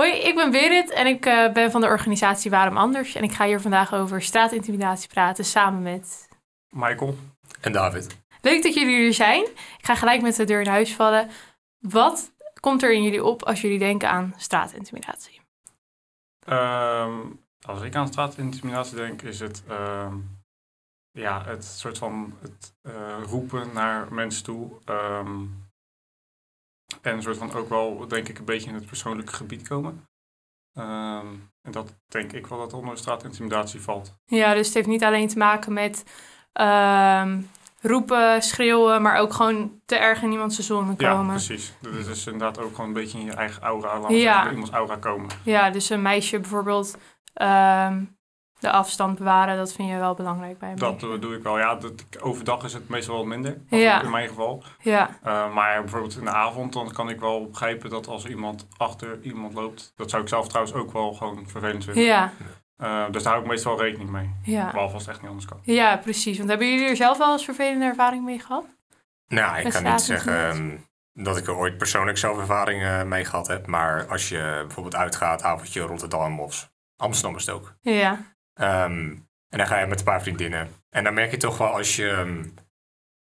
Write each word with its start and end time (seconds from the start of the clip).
Hoi, 0.00 0.12
ik 0.12 0.34
ben 0.34 0.50
Berit 0.50 0.90
en 0.90 1.06
ik 1.06 1.26
eh, 1.26 1.52
ben 1.52 1.70
van 1.70 1.80
de 1.80 1.86
organisatie 1.86 2.50
Waarom 2.50 2.76
Anders. 2.76 3.14
En 3.14 3.22
ik 3.22 3.32
ga 3.32 3.46
hier 3.46 3.60
vandaag 3.60 3.94
over 3.94 4.22
straatintimidatie 4.22 5.08
praten 5.08 5.44
samen 5.44 5.82
met... 5.82 6.28
Michael. 6.68 7.16
En 7.60 7.72
David. 7.72 8.16
Leuk 8.40 8.62
dat 8.62 8.74
jullie 8.74 9.06
er 9.06 9.14
zijn. 9.14 9.44
Ik 9.78 9.84
ga 9.84 9.94
gelijk 9.94 10.22
met 10.22 10.36
de 10.36 10.44
deur 10.44 10.60
in 10.60 10.66
huis 10.66 10.94
vallen. 10.94 11.30
Wat 11.78 12.32
komt 12.60 12.82
er 12.82 12.92
in 12.92 13.02
jullie 13.02 13.24
op 13.24 13.42
als 13.42 13.60
jullie 13.60 13.78
denken 13.78 14.10
aan 14.10 14.34
straatintimidatie? 14.36 15.40
Ehm, 16.46 17.18
als 17.66 17.82
ik 17.82 17.94
aan 17.94 18.06
straatintimidatie 18.06 18.96
denk, 18.96 19.22
is 19.22 19.40
het 19.40 19.62
ehm, 19.68 20.16
ja, 21.10 21.44
het 21.44 21.64
soort 21.64 21.98
van 21.98 22.34
het 22.40 22.74
eh, 22.82 23.22
roepen 23.22 23.72
naar 23.72 24.12
mensen 24.12 24.44
toe. 24.44 24.70
ehm, 24.84 25.44
en 27.02 27.14
een 27.16 27.22
soort 27.22 27.36
van 27.36 27.52
ook 27.52 27.68
wel, 27.68 28.08
denk 28.08 28.28
ik, 28.28 28.38
een 28.38 28.44
beetje 28.44 28.68
in 28.68 28.74
het 28.74 28.86
persoonlijke 28.86 29.32
gebied 29.32 29.68
komen. 29.68 30.08
Ehm, 30.74 31.26
en 31.62 31.72
dat 31.72 31.94
denk 32.08 32.32
ik 32.32 32.46
wel 32.46 32.58
dat 32.58 32.72
onder 32.72 32.98
straatintimidatie 32.98 33.80
valt. 33.80 34.16
Ja, 34.26 34.54
dus 34.54 34.66
het 34.66 34.74
heeft 34.74 34.86
niet 34.86 35.04
alleen 35.04 35.28
te 35.28 35.38
maken 35.38 35.72
met 35.72 36.04
ehm, 36.52 37.40
roepen, 37.80 38.42
schreeuwen, 38.42 39.02
maar 39.02 39.16
ook 39.16 39.32
gewoon 39.32 39.80
te 39.86 39.96
erg 39.96 40.22
in 40.22 40.32
iemands 40.32 40.58
zone 40.58 40.94
Ja, 40.96 41.10
komen. 41.12 41.34
precies. 41.34 41.72
Dat 41.80 41.94
is 41.94 42.06
dus 42.06 42.26
inderdaad 42.26 42.58
ook 42.58 42.70
gewoon 42.70 42.86
een 42.86 42.92
beetje 42.92 43.18
in 43.18 43.24
je 43.24 43.32
eigen 43.32 43.62
aura, 43.62 43.98
laten 44.00 44.16
Ja. 44.16 44.50
iemands 44.50 44.70
aura 44.70 44.96
komen. 44.96 45.28
Ja, 45.44 45.70
dus 45.70 45.90
een 45.90 46.02
meisje 46.02 46.40
bijvoorbeeld 46.40 46.96
ehm, 47.32 48.04
de 48.60 48.70
afstand 48.70 49.18
bewaren, 49.18 49.56
dat 49.56 49.72
vind 49.72 49.88
je 49.88 49.96
wel 49.96 50.14
belangrijk 50.14 50.58
bij 50.58 50.70
een 50.70 50.76
Dat 50.76 51.02
eh, 51.02 51.08
doe 51.20 51.36
ik 51.36 51.42
wel. 51.42 51.58
Ja, 51.58 51.74
dat, 51.74 51.92
overdag 52.22 52.64
is 52.64 52.72
het 52.72 52.88
meestal 52.88 53.14
wel 53.14 53.24
minder, 53.24 53.60
Ja. 53.68 54.02
in 54.02 54.10
mijn 54.10 54.28
geval. 54.28 54.62
Ja, 54.82 55.10
Uh, 55.26 55.54
maar 55.54 55.80
bijvoorbeeld 55.80 56.16
in 56.16 56.24
de 56.24 56.30
avond, 56.30 56.72
dan 56.72 56.92
kan 56.92 57.08
ik 57.08 57.20
wel 57.20 57.46
begrijpen 57.48 57.90
dat 57.90 58.06
als 58.06 58.26
iemand 58.26 58.66
achter 58.76 59.18
iemand 59.22 59.54
loopt, 59.54 59.92
dat 59.96 60.10
zou 60.10 60.22
ik 60.22 60.28
zelf 60.28 60.48
trouwens 60.48 60.74
ook 60.76 60.92
wel 60.92 61.12
gewoon 61.12 61.48
vervelend 61.48 61.84
vinden. 61.84 62.02
ja, 62.02 62.32
Uh, 62.82 63.04
dus 63.10 63.22
daar 63.22 63.32
hou 63.32 63.44
ik 63.44 63.50
meestal 63.50 63.80
rekening 63.80 64.10
mee. 64.10 64.30
ja. 64.42 64.70
Behalve 64.70 64.94
als 64.94 65.02
het 65.02 65.10
echt 65.12 65.20
niet 65.20 65.28
anders 65.30 65.48
kan. 65.48 65.58
Ja, 65.62 65.96
precies. 65.96 66.36
Want 66.38 66.48
hebben 66.48 66.70
jullie 66.70 66.88
er 66.88 66.96
zelf 66.96 67.18
wel 67.18 67.32
eens 67.32 67.44
vervelende 67.44 67.84
ervaring 67.84 68.24
mee 68.24 68.38
gehad? 68.38 68.64
Nou, 69.28 69.58
ik 69.58 69.70
kan 69.72 69.82
niet 69.84 70.00
zeggen 70.00 70.48
ehm, 70.48 70.70
dat 71.12 71.36
ik 71.36 71.46
er 71.46 71.56
ooit 71.56 71.78
persoonlijk 71.78 72.18
zelf 72.18 72.38
ervaring 72.38 72.82
eh, 72.82 73.02
mee 73.02 73.24
gehad 73.24 73.46
heb. 73.46 73.66
Maar 73.66 74.06
als 74.06 74.28
je 74.28 74.58
bijvoorbeeld 74.66 74.94
uitgaat, 74.96 75.42
avondje 75.42 75.80
Rotterdam 75.80 76.40
of 76.40 76.70
Amsterdam 76.96 77.36
is 77.36 77.46
het 77.46 77.54
ook. 77.54 77.74
Ja, 77.80 78.18
Ehm, 78.60 79.08
en 79.48 79.58
dan 79.58 79.66
ga 79.66 79.78
je 79.80 79.86
met 79.86 79.98
een 79.98 80.04
paar 80.04 80.22
vriendinnen. 80.22 80.68
En 80.90 81.04
dan 81.04 81.14
merk 81.14 81.30
je 81.30 81.36
toch 81.36 81.58
wel 81.58 81.68
als 81.68 81.96
je, 81.96 82.08
ehm, 82.10 82.44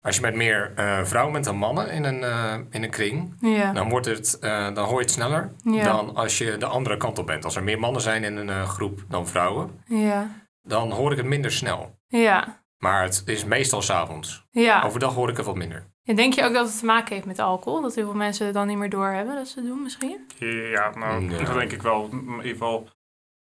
als 0.01 0.15
je 0.15 0.21
met 0.21 0.35
meer 0.35 0.71
eh, 0.75 1.03
vrouwen 1.03 1.33
bent 1.33 1.45
dan 1.45 1.55
mannen 1.55 1.91
in 1.91 2.03
een, 2.03 2.23
eh, 2.23 2.57
in 2.69 2.83
een 2.83 2.89
kring, 2.89 3.33
ja, 3.39 3.73
dan, 3.73 3.89
wordt 3.89 4.05
het, 4.05 4.39
eh, 4.39 4.73
dan 4.73 4.85
hoor 4.85 4.95
je 4.97 5.01
het 5.05 5.11
sneller 5.11 5.51
ja, 5.63 5.83
dan 5.83 6.15
als 6.15 6.37
je 6.37 6.57
de 6.57 6.65
andere 6.65 6.97
kant 6.97 7.19
op 7.19 7.25
bent. 7.25 7.45
Als 7.45 7.55
er 7.55 7.63
meer 7.63 7.79
mannen 7.79 8.01
zijn 8.01 8.23
in 8.23 8.37
een 8.37 8.49
eh, 8.49 8.69
groep 8.69 9.03
dan 9.09 9.27
vrouwen, 9.27 9.81
ja, 9.85 10.29
dan 10.61 10.91
hoor 10.91 11.11
ik 11.11 11.17
het 11.17 11.25
minder 11.25 11.51
snel. 11.51 11.95
ja, 12.07 12.61
Maar 12.77 13.03
het 13.03 13.21
is 13.25 13.45
meestal 13.45 13.81
s'avonds. 13.81 14.45
ja. 14.51 14.83
Overdag 14.83 15.13
hoor 15.13 15.29
ik 15.29 15.37
het 15.37 15.45
wat 15.45 15.55
minder. 15.55 15.87
En 16.03 16.15
denk 16.15 16.33
je 16.33 16.43
ook 16.43 16.53
dat 16.53 16.67
het 16.67 16.79
te 16.79 16.85
maken 16.85 17.13
heeft 17.13 17.25
met 17.27 17.39
alcohol? 17.39 17.81
Dat 17.81 17.95
heel 17.95 18.05
veel 18.05 18.15
mensen 18.15 18.45
het 18.45 18.53
dan 18.55 18.67
niet 18.67 18.77
meer 18.77 18.89
doorhebben 18.89 19.35
dat 19.35 19.47
ze 19.47 19.59
het 19.59 19.67
doen 19.67 19.83
misschien? 19.83 20.25
Ja, 20.37 20.91
nou, 20.97 21.29
Ja. 21.29 21.43
dat 21.43 21.53
denk 21.53 21.71
ik 21.71 21.81
wel. 21.81 22.09
In 22.11 22.27
ieder 22.29 22.43
geval, 22.51 22.87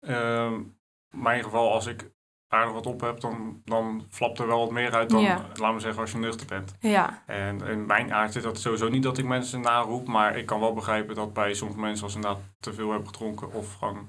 ehm, 0.01 0.55
mijn 1.13 1.43
geval, 1.43 1.73
als 1.73 1.87
ik 1.87 2.11
aardig 2.49 2.73
wat 2.73 2.87
op 2.87 3.01
heb, 3.01 3.21
dan, 3.21 3.61
dan 3.65 4.07
flapt 4.11 4.39
er 4.39 4.47
wel 4.47 4.59
wat 4.59 4.71
meer 4.71 4.95
uit 4.95 5.11
dan, 5.11 5.21
Ja. 5.21 5.47
laten 5.55 5.75
we 5.75 5.81
zeggen, 5.81 6.01
als 6.01 6.13
je 6.13 6.19
nuchter 6.19 6.47
bent. 6.47 6.75
Ja, 6.81 7.23
En 7.27 7.61
in 7.61 7.87
mijn 7.87 8.13
aard 8.15 8.33
zit 8.33 8.43
dat 8.43 8.61
sowieso 8.61 8.89
niet 8.89 9.03
dat 9.03 9.19
ik 9.19 9.25
mensen 9.25 9.61
naroep, 9.61 10.07
maar 10.07 10.37
ik 10.37 10.47
kan 10.47 10.61
wel 10.61 10.73
begrijpen 10.75 11.15
dat 11.15 11.33
bij 11.33 11.55
sommige 11.55 11.81
mensen, 11.81 12.03
als 12.05 12.13
ze 12.13 12.19
inderdaad 12.19 12.43
te 12.61 12.73
veel 12.73 12.91
hebben 12.91 13.07
gedronken 13.09 13.53
of 13.53 13.75
gewoon, 13.75 14.09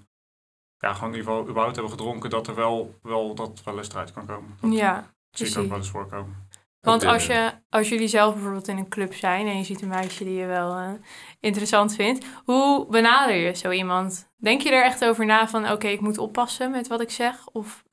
ja, 0.77 0.93
gewoon 0.93 1.09
in 1.09 1.15
ieder 1.17 1.31
geval 1.31 1.47
überhaupt 1.47 1.75
hebben 1.75 1.93
gedronken, 1.93 2.29
dat 2.29 2.47
er 2.47 2.55
wel, 2.55 2.99
wel, 3.01 3.35
dat 3.35 3.61
wel 3.63 3.77
eens 3.77 3.89
eruit 3.89 4.13
kan 4.13 4.25
komen. 4.25 4.57
Dat 4.61 4.73
ja, 4.73 5.13
zie 5.31 5.47
ik 5.47 5.57
ook 5.57 5.67
wel 5.69 5.77
eens 5.77 5.89
voorkomen. 5.89 6.47
Want 6.83 7.03
als, 7.03 7.25
je, 7.25 7.51
als 7.69 7.89
jullie 7.89 8.07
zelf 8.07 8.33
bijvoorbeeld 8.33 8.67
in 8.67 8.77
een 8.77 8.89
club 8.89 9.13
zijn 9.13 9.47
en 9.47 9.57
je 9.57 9.63
ziet 9.63 9.81
een 9.81 9.87
meisje 9.87 10.23
die 10.23 10.33
je 10.33 10.45
wel 10.45 10.77
eh, 10.77 10.91
interessant 11.39 11.95
vindt, 11.95 12.25
hoe 12.45 12.87
benader 12.89 13.35
je 13.35 13.55
zo 13.55 13.71
iemand? 13.71 14.31
Denk 14.37 14.61
je 14.61 14.71
er 14.71 14.83
echt 14.83 15.05
over 15.05 15.25
na 15.25 15.47
van, 15.47 15.71
oké, 15.71 15.87
ik 15.87 16.01
moet 16.01 16.17
oppassen 16.17 16.71
met 16.71 16.87
wat 16.87 17.01
ik 17.01 17.09
zeg? 17.11 17.47
Of 17.47 17.83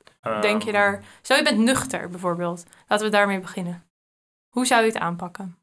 denk 0.40 0.62
je 0.62 0.70
Ehm, 0.70 0.72
daar... 0.72 1.04
Stel 1.22 1.36
je 1.36 1.42
bent 1.42 1.58
nuchter 1.58 2.08
bijvoorbeeld. 2.08 2.64
Laten 2.88 3.06
we 3.06 3.12
daarmee 3.12 3.40
beginnen. 3.40 3.84
Hoe 4.48 4.66
zou 4.66 4.80
je 4.82 4.86
het 4.88 4.98
aanpakken? 4.98 5.58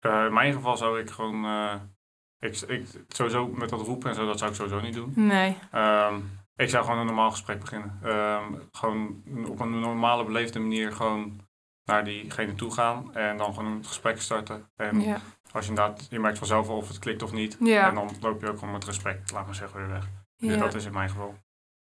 eh, 0.00 0.24
in 0.24 0.32
mijn 0.32 0.52
geval 0.52 0.76
zou 0.76 1.00
ik 1.00 1.10
gewoon, 1.10 1.44
eh, 1.44 1.74
ik, 2.38 2.60
ik, 2.60 2.86
sowieso 3.08 3.46
met 3.46 3.68
dat 3.68 3.80
roepen 3.80 4.08
en 4.08 4.14
zo, 4.14 4.26
dat 4.26 4.38
zou 4.38 4.50
ik 4.50 4.56
sowieso 4.56 4.80
niet 4.80 4.94
doen. 4.94 5.12
Nee. 5.14 5.56
Ehm, 5.70 6.20
ik 6.56 6.68
zou 6.70 6.84
gewoon 6.84 6.98
een 6.98 7.06
normaal 7.06 7.30
gesprek 7.30 7.60
beginnen. 7.60 7.98
Ehm, 8.02 8.52
gewoon 8.72 9.22
op 9.48 9.60
een 9.60 9.80
normale, 9.80 10.24
beleefde 10.24 10.58
manier 10.58 10.92
gewoon 10.92 11.40
naar 11.84 12.04
diegene 12.04 12.54
toe 12.54 12.72
gaan 12.72 13.14
en 13.14 13.36
dan 13.36 13.54
gewoon 13.54 13.72
een 13.72 13.84
gesprek 13.84 14.20
starten. 14.20 14.70
En 14.76 15.00
Ja. 15.00 15.20
als 15.52 15.64
je 15.64 15.70
inderdaad, 15.70 16.06
je 16.10 16.20
merkt 16.20 16.38
vanzelf 16.38 16.68
of 16.68 16.88
het 16.88 16.98
klikt 16.98 17.22
of 17.22 17.32
niet. 17.32 17.56
En 17.60 17.94
dan 17.94 18.10
loop 18.20 18.40
je 18.40 18.48
ook 18.48 18.58
gewoon 18.58 18.72
met 18.74 18.84
respect, 18.84 19.30
laat 19.32 19.46
maar 19.46 19.54
zeggen, 19.54 19.78
weer 19.78 19.88
weg. 19.88 20.08
Dus 20.36 20.54
ja. 20.54 20.60
dat 20.60 20.74
is 20.74 20.84
in 20.84 20.92
mijn 20.92 21.08
geval. 21.08 21.34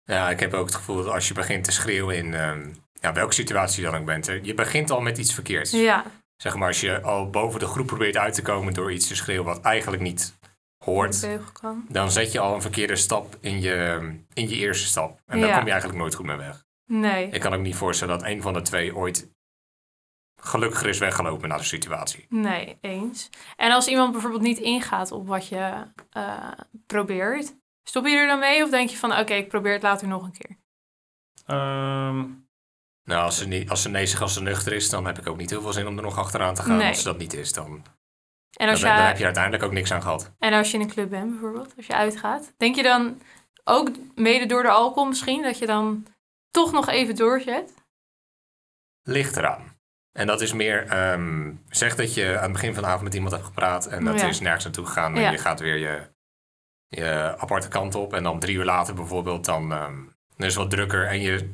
Ja, 0.04 0.30
ik 0.30 0.40
heb 0.40 0.54
ook 0.54 0.66
het 0.66 0.76
gevoel 0.76 0.96
dat 0.96 1.14
als 1.14 1.28
je 1.28 1.34
begint 1.34 1.64
te 1.64 1.72
schreeuwen 1.72 2.16
in 2.18 2.34
ehm, 2.34 2.70
ja, 2.94 3.14
welke 3.14 3.34
situatie 3.34 3.84
je 3.84 3.92
dan 3.92 4.00
ook 4.00 4.06
bent, 4.06 4.28
hè, 4.28 4.40
je 4.44 4.54
begint 4.54 4.92
al 4.92 5.02
met 5.02 5.18
iets 5.18 5.34
verkeerds. 5.34 5.72
Ja. 5.72 6.04
Zeg 6.36 6.56
maar, 6.56 6.68
als 6.68 6.82
je 6.82 7.02
al 7.02 7.30
boven 7.30 7.60
de 7.60 7.66
groep 7.66 7.88
probeert 7.88 8.18
uit 8.18 8.34
te 8.34 8.42
komen 8.42 8.74
door 8.74 8.92
iets 8.92 9.08
te 9.08 9.16
schreeuwen 9.16 9.46
wat 9.46 9.62
eigenlijk 9.62 10.02
niet 10.02 10.38
hoort, 10.86 11.28
dan 11.88 12.12
zet 12.12 12.32
je 12.32 12.40
al 12.40 12.56
een 12.56 12.62
verkeerde 12.62 12.96
stap 12.96 13.38
in 13.40 13.62
je, 13.62 14.00
in 14.34 14.50
je 14.50 14.56
eerste 14.56 14.88
stap. 14.88 15.20
En 15.26 15.42
daar 15.42 15.56
kom 15.56 15.66
je 15.66 15.72
eigenlijk 15.72 16.00
nooit 16.02 16.16
goed 16.16 16.26
mee 16.26 16.38
weg. 16.38 16.64
Nee. 16.86 17.30
Ik 17.30 17.40
kan 17.42 17.54
ook 17.54 17.62
niet 17.62 17.76
voorstellen 17.76 18.20
dat 18.20 18.28
een 18.28 18.42
van 18.42 18.54
de 18.54 18.62
twee 18.62 18.96
ooit 18.96 19.30
gelukkiger 20.42 20.90
is 20.90 20.98
weggelopen 21.00 21.50
naar 21.50 21.58
de 21.58 21.64
situatie. 21.64 22.26
Nee, 22.30 22.78
eens. 22.82 23.30
En 23.56 23.72
als 23.72 23.88
iemand 23.88 24.12
bijvoorbeeld 24.12 24.42
niet 24.42 24.58
ingaat 24.60 25.12
op 25.12 25.28
wat 25.28 25.48
je 25.48 25.88
eh, 26.10 26.52
probeert, 26.88 27.56
stop 27.84 28.08
je 28.08 28.16
er 28.16 28.28
dan 28.28 28.40
mee 28.40 28.64
of 28.64 28.70
denk 28.70 28.90
je 28.90 28.98
van 28.98 29.18
oké, 29.20 29.34
ik 29.34 29.48
probeer 29.50 29.74
het 29.74 29.82
later 29.84 30.08
nog 30.08 30.24
een 30.24 30.32
keer? 30.38 30.58
Ehm, 31.46 32.26
Nou, 33.04 33.24
als 33.24 33.38
ze, 33.38 33.48
niet, 33.48 33.70
als 33.70 33.82
ze 33.82 33.90
nee 33.90 34.06
zegt 34.06 34.22
als 34.22 34.34
ze 34.34 34.42
nuchter 34.42 34.74
is, 34.74 34.90
dan 34.90 35.06
heb 35.06 35.18
ik 35.20 35.28
ook 35.28 35.38
niet 35.38 35.50
heel 35.50 35.62
veel 35.62 35.74
zin 35.74 35.88
om 35.88 35.98
er 35.98 36.04
nog 36.04 36.18
achteraan 36.18 36.54
te 36.56 36.62
gaan. 36.62 36.78
Nee. 36.78 36.88
Als 36.88 36.98
ze 36.98 37.04
dat 37.04 37.18
niet 37.18 37.34
is, 37.34 37.54
dan, 37.54 37.66
En 37.66 37.84
dan, 38.52 38.70
als, 38.70 38.80
dan 38.80 38.92
heb 38.92 39.14
je, 39.14 39.18
je 39.20 39.26
uiteindelijk 39.26 39.64
ook 39.64 39.72
niks 39.72 39.92
aan 39.92 40.02
gehad. 40.02 40.32
en 40.40 40.54
als 40.54 40.72
je 40.72 40.78
in 40.78 40.84
een 40.84 40.90
club 40.90 41.10
bent 41.10 41.30
bijvoorbeeld, 41.32 41.74
als 41.78 41.88
je 41.88 41.94
uitgaat, 41.94 42.54
denk 42.58 42.76
je 42.76 42.84
dan 42.84 43.22
ook 43.64 43.90
mede 44.16 44.46
door 44.46 44.64
de 44.64 44.70
alcohol 44.70 45.06
misschien 45.10 45.42
dat 45.44 45.58
je 45.58 45.66
dan 45.66 46.06
toch 46.52 46.72
nog 46.72 46.88
even 46.90 47.16
doorzet? 47.16 47.74
Ligt 49.04 49.38
eraan. 49.38 49.71
En 50.12 50.28
dat 50.28 50.42
is 50.42 50.54
meer, 50.54 50.88
ehm, 50.88 51.52
zeg 51.70 51.96
dat 51.96 52.14
je 52.14 52.36
aan 52.38 52.44
het 52.44 52.52
begin 52.52 52.74
van 52.74 52.84
de 52.84 52.90
avond 52.90 53.04
met 53.04 53.14
iemand 53.14 53.34
hebt 53.34 53.46
gepraat 53.46 53.86
en 53.86 54.04
dat 54.06 54.20
Ja. 54.20 54.28
is 54.28 54.40
nergens 54.40 54.64
naartoe 54.64 54.86
gegaan 54.86 55.16
en 55.16 55.22
Ja. 55.22 55.32
je 55.32 55.38
gaat 55.38 55.60
weer 55.60 55.78
je, 55.78 56.02
je 56.88 57.36
aparte 57.38 57.68
kant 57.68 57.96
op 57.96 58.14
en 58.14 58.24
dan 58.24 58.40
drie 58.40 58.56
uur 58.56 58.66
later 58.66 58.94
bijvoorbeeld, 58.94 59.46
dan, 59.46 59.72
ehm, 59.72 59.96
dan 60.36 60.48
is 60.48 60.54
het 60.54 60.56
wat 60.56 60.70
drukker 60.70 61.08
en 61.08 61.22
je 61.22 61.54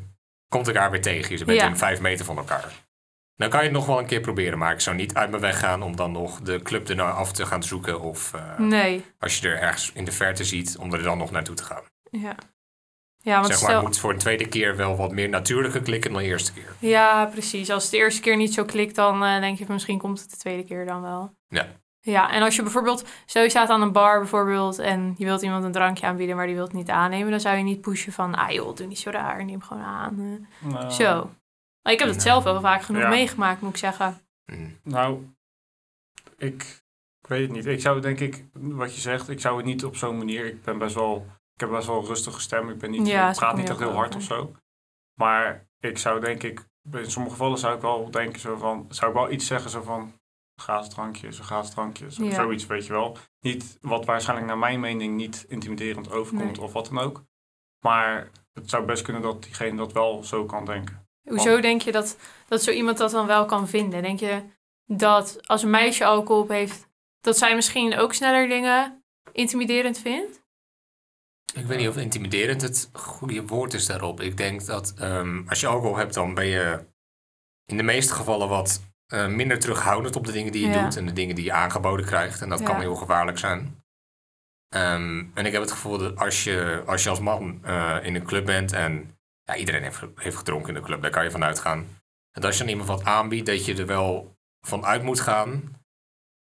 komt 0.49 0.67
elkaar 0.67 0.91
weer 0.91 1.01
tegen. 1.01 1.37
Je 1.37 1.45
bent 1.45 1.59
Ja. 1.59 1.67
in 1.67 1.77
vijf 1.77 1.99
meter 1.99 2.25
van 2.25 2.37
elkaar. 2.37 2.85
Dan 3.35 3.49
kan 3.49 3.59
je 3.59 3.65
het 3.65 3.75
nog 3.75 3.85
wel 3.85 3.99
een 3.99 4.05
keer 4.05 4.19
proberen, 4.21 4.57
maar 4.57 4.73
ik 4.73 4.79
zou 4.79 4.95
niet 4.95 5.13
uit 5.13 5.29
mijn 5.29 5.41
weg 5.41 5.59
gaan 5.59 5.81
om 5.83 5.95
dan 5.95 6.11
nog 6.11 6.41
de 6.41 6.61
club 6.61 6.89
erna 6.89 7.11
af 7.11 7.31
te 7.31 7.45
gaan 7.45 7.63
zoeken 7.63 7.99
of 8.01 8.33
eh, 8.33 8.57
Nee. 8.59 9.05
als 9.19 9.37
je 9.39 9.49
er 9.49 9.59
ergens 9.59 9.91
in 9.93 10.05
de 10.05 10.11
verte 10.11 10.43
ziet, 10.43 10.77
om 10.77 10.93
er 10.93 11.03
dan 11.03 11.17
nog 11.17 11.31
naartoe 11.31 11.55
te 11.55 11.63
gaan. 11.63 11.83
Ja. 12.11 12.35
Ja, 13.27 13.33
want 13.33 13.47
zeg 13.47 13.61
maar, 13.61 13.69
stel, 13.69 13.75
het 13.75 13.87
moet 13.87 13.97
voor 13.99 14.11
een 14.11 14.17
tweede 14.17 14.47
keer 14.47 14.75
wel 14.75 14.95
wat 14.95 15.11
meer 15.11 15.29
natuurlijker 15.29 15.81
klikken 15.81 16.11
dan 16.11 16.21
de 16.21 16.27
eerste 16.27 16.53
keer. 16.53 16.75
Ja, 16.79 17.25
precies. 17.25 17.69
Als 17.69 17.83
het 17.83 17.91
de 17.91 17.97
eerste 17.97 18.21
keer 18.21 18.35
niet 18.37 18.53
zo 18.53 18.65
klikt, 18.65 18.95
dan 18.95 19.23
eh, 19.23 19.39
denk 19.39 19.57
je 19.57 19.65
van, 19.65 19.73
misschien 19.73 19.97
komt 19.97 20.19
het 20.21 20.29
de 20.29 20.37
tweede 20.37 20.63
keer 20.63 20.85
dan 20.85 21.01
wel. 21.01 21.31
Ja. 21.47 21.67
Ja, 21.99 22.31
en 22.31 22.41
als 22.41 22.55
je 22.55 22.61
bijvoorbeeld, 22.61 23.05
stel 23.25 23.43
je 23.43 23.49
staat 23.49 23.69
aan 23.69 23.81
een 23.81 23.91
bar 23.91 24.19
bijvoorbeeld 24.19 24.79
en 24.79 25.15
je 25.17 25.25
wilt 25.25 25.41
iemand 25.41 25.63
een 25.63 25.71
drankje 25.71 26.05
aanbieden, 26.05 26.35
maar 26.35 26.45
die 26.45 26.55
wil 26.55 26.63
het 26.63 26.73
niet 26.73 26.89
aannemen, 26.89 27.31
dan 27.31 27.39
zou 27.39 27.57
je 27.57 27.63
niet 27.63 27.81
pushen 27.81 28.11
van, 28.11 28.35
ah 28.35 28.51
joh, 28.51 28.75
doe 28.75 28.87
niet 28.87 28.99
zo 28.99 29.09
raar, 29.09 29.45
neem 29.45 29.61
gewoon 29.61 29.83
aan. 29.83 30.19
eh. 30.19 30.69
nou, 30.71 30.91
Zo. 30.91 31.29
Maar 31.81 31.93
ik 31.93 31.99
heb 31.99 32.07
het 32.07 32.17
nou, 32.17 32.29
zelf 32.29 32.43
wel 32.43 32.61
vaak 32.61 32.81
genoeg 32.81 33.01
ja. 33.01 33.09
meegemaakt, 33.09 33.61
moet 33.61 33.69
ik 33.69 33.77
zeggen. 33.77 34.21
Mm. 34.45 34.79
Nou, 34.83 35.25
ik, 36.37 36.81
ik 37.21 37.27
weet 37.27 37.41
het 37.41 37.51
niet. 37.51 37.65
Ik 37.65 37.81
zou 37.81 38.01
denk 38.01 38.19
ik, 38.19 38.45
wat 38.53 38.95
je 38.95 39.01
zegt, 39.01 39.29
ik 39.29 39.39
zou 39.39 39.57
het 39.57 39.65
niet 39.65 39.85
op 39.85 39.95
zo'n 39.95 40.17
manier. 40.17 40.45
Ik 40.45 40.61
ben 40.63 40.77
best 40.77 40.95
wel, 40.95 41.25
ik 41.57 41.63
heb 41.63 41.69
best 41.69 41.87
wel 41.87 41.97
een 41.99 42.05
rustige 42.05 42.41
stem. 42.41 42.69
Ik 42.69 42.77
ben 42.77 42.91
niet, 42.91 43.07
Ja, 43.07 43.27
ik 43.27 43.33
zo 43.33 43.39
praat 43.39 43.55
niet 43.55 43.69
echt 43.69 43.79
heel 43.79 43.91
hard 43.93 44.15
over. 44.15 44.19
of 44.19 44.23
zo. 44.37 44.55
Maar 45.19 45.67
ik 45.79 45.97
zou 45.97 46.19
denk 46.19 46.43
ik, 46.43 46.65
in 46.91 47.11
sommige 47.11 47.35
gevallen 47.35 47.57
zou 47.57 47.75
ik 47.75 47.81
wel 47.81 48.11
denken 48.11 48.39
zo 48.39 48.55
van, 48.55 48.85
zou 48.89 49.11
ik 49.11 49.17
wel 49.17 49.31
iets 49.31 49.45
zeggen 49.47 49.69
zo 49.69 49.81
van, 49.81 50.13
gaasdrankjes, 50.61 51.39
gaasdrankjes, 51.39 52.15
Ja. 52.17 52.33
zoiets 52.33 52.65
weet 52.65 52.85
je 52.85 52.93
wel. 52.93 53.17
Niet 53.39 53.77
wat 53.81 54.05
waarschijnlijk 54.05 54.47
naar 54.47 54.57
mijn 54.57 54.79
mening 54.79 55.15
niet 55.15 55.45
intimiderend 55.47 56.11
overkomt 56.11 56.51
Nee. 56.57 56.61
of 56.61 56.73
wat 56.73 56.85
dan 56.85 56.99
ook. 56.99 57.23
Maar 57.79 58.29
het 58.53 58.69
zou 58.69 58.85
best 58.85 59.03
kunnen 59.03 59.21
dat 59.21 59.43
diegene 59.43 59.77
dat 59.77 59.91
wel 59.93 60.23
zo 60.23 60.45
kan 60.45 60.65
denken. 60.65 61.07
Hoezo 61.29 61.59
denk 61.59 61.81
je 61.81 61.91
dat, 61.91 62.17
dat 62.47 62.61
zo 62.63 62.71
iemand 62.71 62.97
dat 62.97 63.11
dan 63.11 63.25
wel 63.27 63.45
kan 63.45 63.67
vinden? 63.67 64.01
Denk 64.01 64.19
je 64.19 64.41
dat 64.85 65.47
als 65.47 65.63
een 65.63 65.69
meisje 65.69 66.05
alcohol 66.05 66.41
op 66.43 66.49
heeft, 66.49 66.87
dat 67.21 67.37
zij 67.37 67.55
misschien 67.55 67.97
ook 67.97 68.13
sneller 68.13 68.47
dingen 68.47 69.03
intimiderend 69.31 69.97
vindt? 69.97 70.36
Ik 71.57 71.65
weet 71.65 71.77
niet 71.77 71.87
of 71.87 71.97
intimiderend 71.97 72.61
het 72.61 72.89
goede 72.93 73.45
woord 73.45 73.73
is 73.73 73.85
daarop. 73.85 74.21
Ik 74.21 74.37
denk 74.37 74.65
dat 74.65 74.93
ehm, 74.97 75.47
als 75.47 75.59
je 75.59 75.67
alcohol 75.67 75.97
hebt, 75.97 76.13
dan 76.13 76.33
ben 76.33 76.45
je 76.45 76.85
in 77.65 77.77
de 77.77 77.83
meeste 77.83 78.13
gevallen 78.13 78.49
wat 78.49 78.81
eh, 79.07 79.27
minder 79.27 79.59
terughoudend 79.59 80.15
op 80.15 80.25
de 80.25 80.31
dingen 80.31 80.51
die 80.51 80.67
je 80.67 80.73
Ja. 80.73 80.83
doet 80.83 80.97
en 80.97 81.05
de 81.05 81.13
dingen 81.13 81.35
die 81.35 81.43
je 81.45 81.51
aangeboden 81.53 82.05
krijgt. 82.05 82.41
En 82.41 82.49
dat 82.49 82.63
kan 82.63 82.79
heel 82.79 82.95
gevaarlijk 82.95 83.37
zijn. 83.37 83.83
Ehm, 84.69 85.25
en 85.33 85.45
ik 85.45 85.51
heb 85.51 85.61
het 85.61 85.71
gevoel 85.71 85.97
dat 85.97 86.17
als 86.17 86.43
je 86.43 86.83
als, 86.85 87.03
je 87.03 87.09
als 87.09 87.19
man 87.19 87.59
eh, 87.63 87.97
in 88.01 88.15
een 88.15 88.23
club 88.25 88.45
bent 88.45 88.71
en 88.71 89.17
ja, 89.43 89.55
iedereen 89.55 89.83
heeft, 89.83 90.03
heeft 90.15 90.37
gedronken 90.37 90.67
in 90.67 90.73
de 90.81 90.85
club, 90.85 91.01
daar 91.01 91.11
kan 91.11 91.23
je 91.23 91.31
van 91.31 91.43
uitgaan. 91.43 91.87
En 92.31 92.43
als 92.43 92.53
je 92.57 92.59
dan 92.63 92.71
iemand 92.71 92.89
wat 92.89 93.03
aanbiedt, 93.03 93.45
dat 93.45 93.65
je 93.65 93.75
er 93.75 93.85
wel 93.85 94.35
van 94.65 94.85
uit 94.85 95.03
moet 95.03 95.19
gaan 95.19 95.75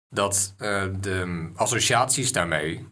dat 0.09 0.55
eh, 0.59 0.85
de 1.01 1.51
associaties 1.55 2.33
daarmee 2.33 2.89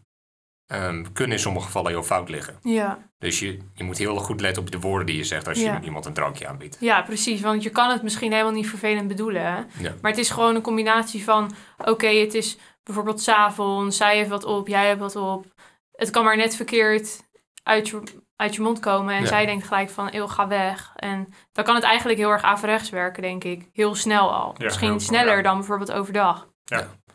ehm, 0.69 1.05
kunnen 1.13 1.35
in 1.35 1.41
sommige 1.43 1.65
gevallen 1.65 1.91
heel 1.91 2.03
fout 2.03 2.29
liggen. 2.29 2.59
Ja. 2.63 2.97
Dus 3.17 3.39
je, 3.39 3.57
je 3.73 3.83
moet 3.83 3.97
heel 3.97 4.15
goed 4.15 4.41
letten 4.41 4.63
op 4.63 4.71
de 4.71 4.79
woorden 4.79 5.05
die 5.05 5.17
je 5.17 5.23
zegt 5.23 5.47
als 5.47 5.57
je 5.57 5.63
Ja. 5.63 5.81
iemand 5.81 6.05
een 6.05 6.13
drankje 6.13 6.47
aanbiedt. 6.47 6.77
ja, 6.79 7.01
precies. 7.01 7.41
Want 7.41 7.63
je 7.63 7.69
kan 7.69 7.89
het 7.89 8.03
misschien 8.03 8.31
helemaal 8.31 8.51
niet 8.53 8.69
vervelend 8.69 9.07
bedoelen. 9.07 9.41
Hè? 9.41 9.55
Ja. 9.57 9.93
Maar 10.01 10.11
het 10.11 10.19
is 10.19 10.29
gewoon 10.29 10.55
een 10.55 10.61
combinatie 10.61 11.23
van... 11.23 11.51
Oké, 11.77 12.07
het 12.07 12.33
is 12.33 12.57
bijvoorbeeld 12.83 13.21
's 13.21 13.27
avonds, 13.27 13.97
zij 13.97 14.15
heeft 14.17 14.29
wat 14.29 14.43
op, 14.43 14.67
jij 14.67 14.87
hebt 14.87 14.99
wat 14.99 15.15
op. 15.15 15.45
Het 15.91 16.09
kan 16.09 16.23
maar 16.23 16.37
net 16.37 16.55
verkeerd 16.55 17.27
uit 17.63 17.87
je, 17.89 18.01
uit 18.35 18.55
je 18.55 18.61
mond 18.61 18.79
komen. 18.79 19.13
En 19.15 19.21
Ja. 19.21 19.27
zij 19.27 19.45
denkt 19.45 19.67
gelijk 19.67 19.89
van, 19.89 20.07
eeuw, 20.11 20.27
ga 20.27 20.47
weg. 20.47 20.91
En 20.95 21.33
dan 21.51 21.63
kan 21.63 21.75
het 21.75 21.83
eigenlijk 21.83 22.19
heel 22.19 22.29
erg 22.31 22.41
averechts 22.41 22.89
werken, 22.89 23.21
denk 23.21 23.43
ik. 23.43 23.69
Heel 23.73 23.95
snel 23.95 24.33
al. 24.33 24.55
Ja, 24.57 24.65
Misschien 24.65 24.99
sneller 24.99 25.35
ja. 25.37 25.41
dan 25.41 25.57
bijvoorbeeld 25.57 25.91
overdag. 25.91 26.47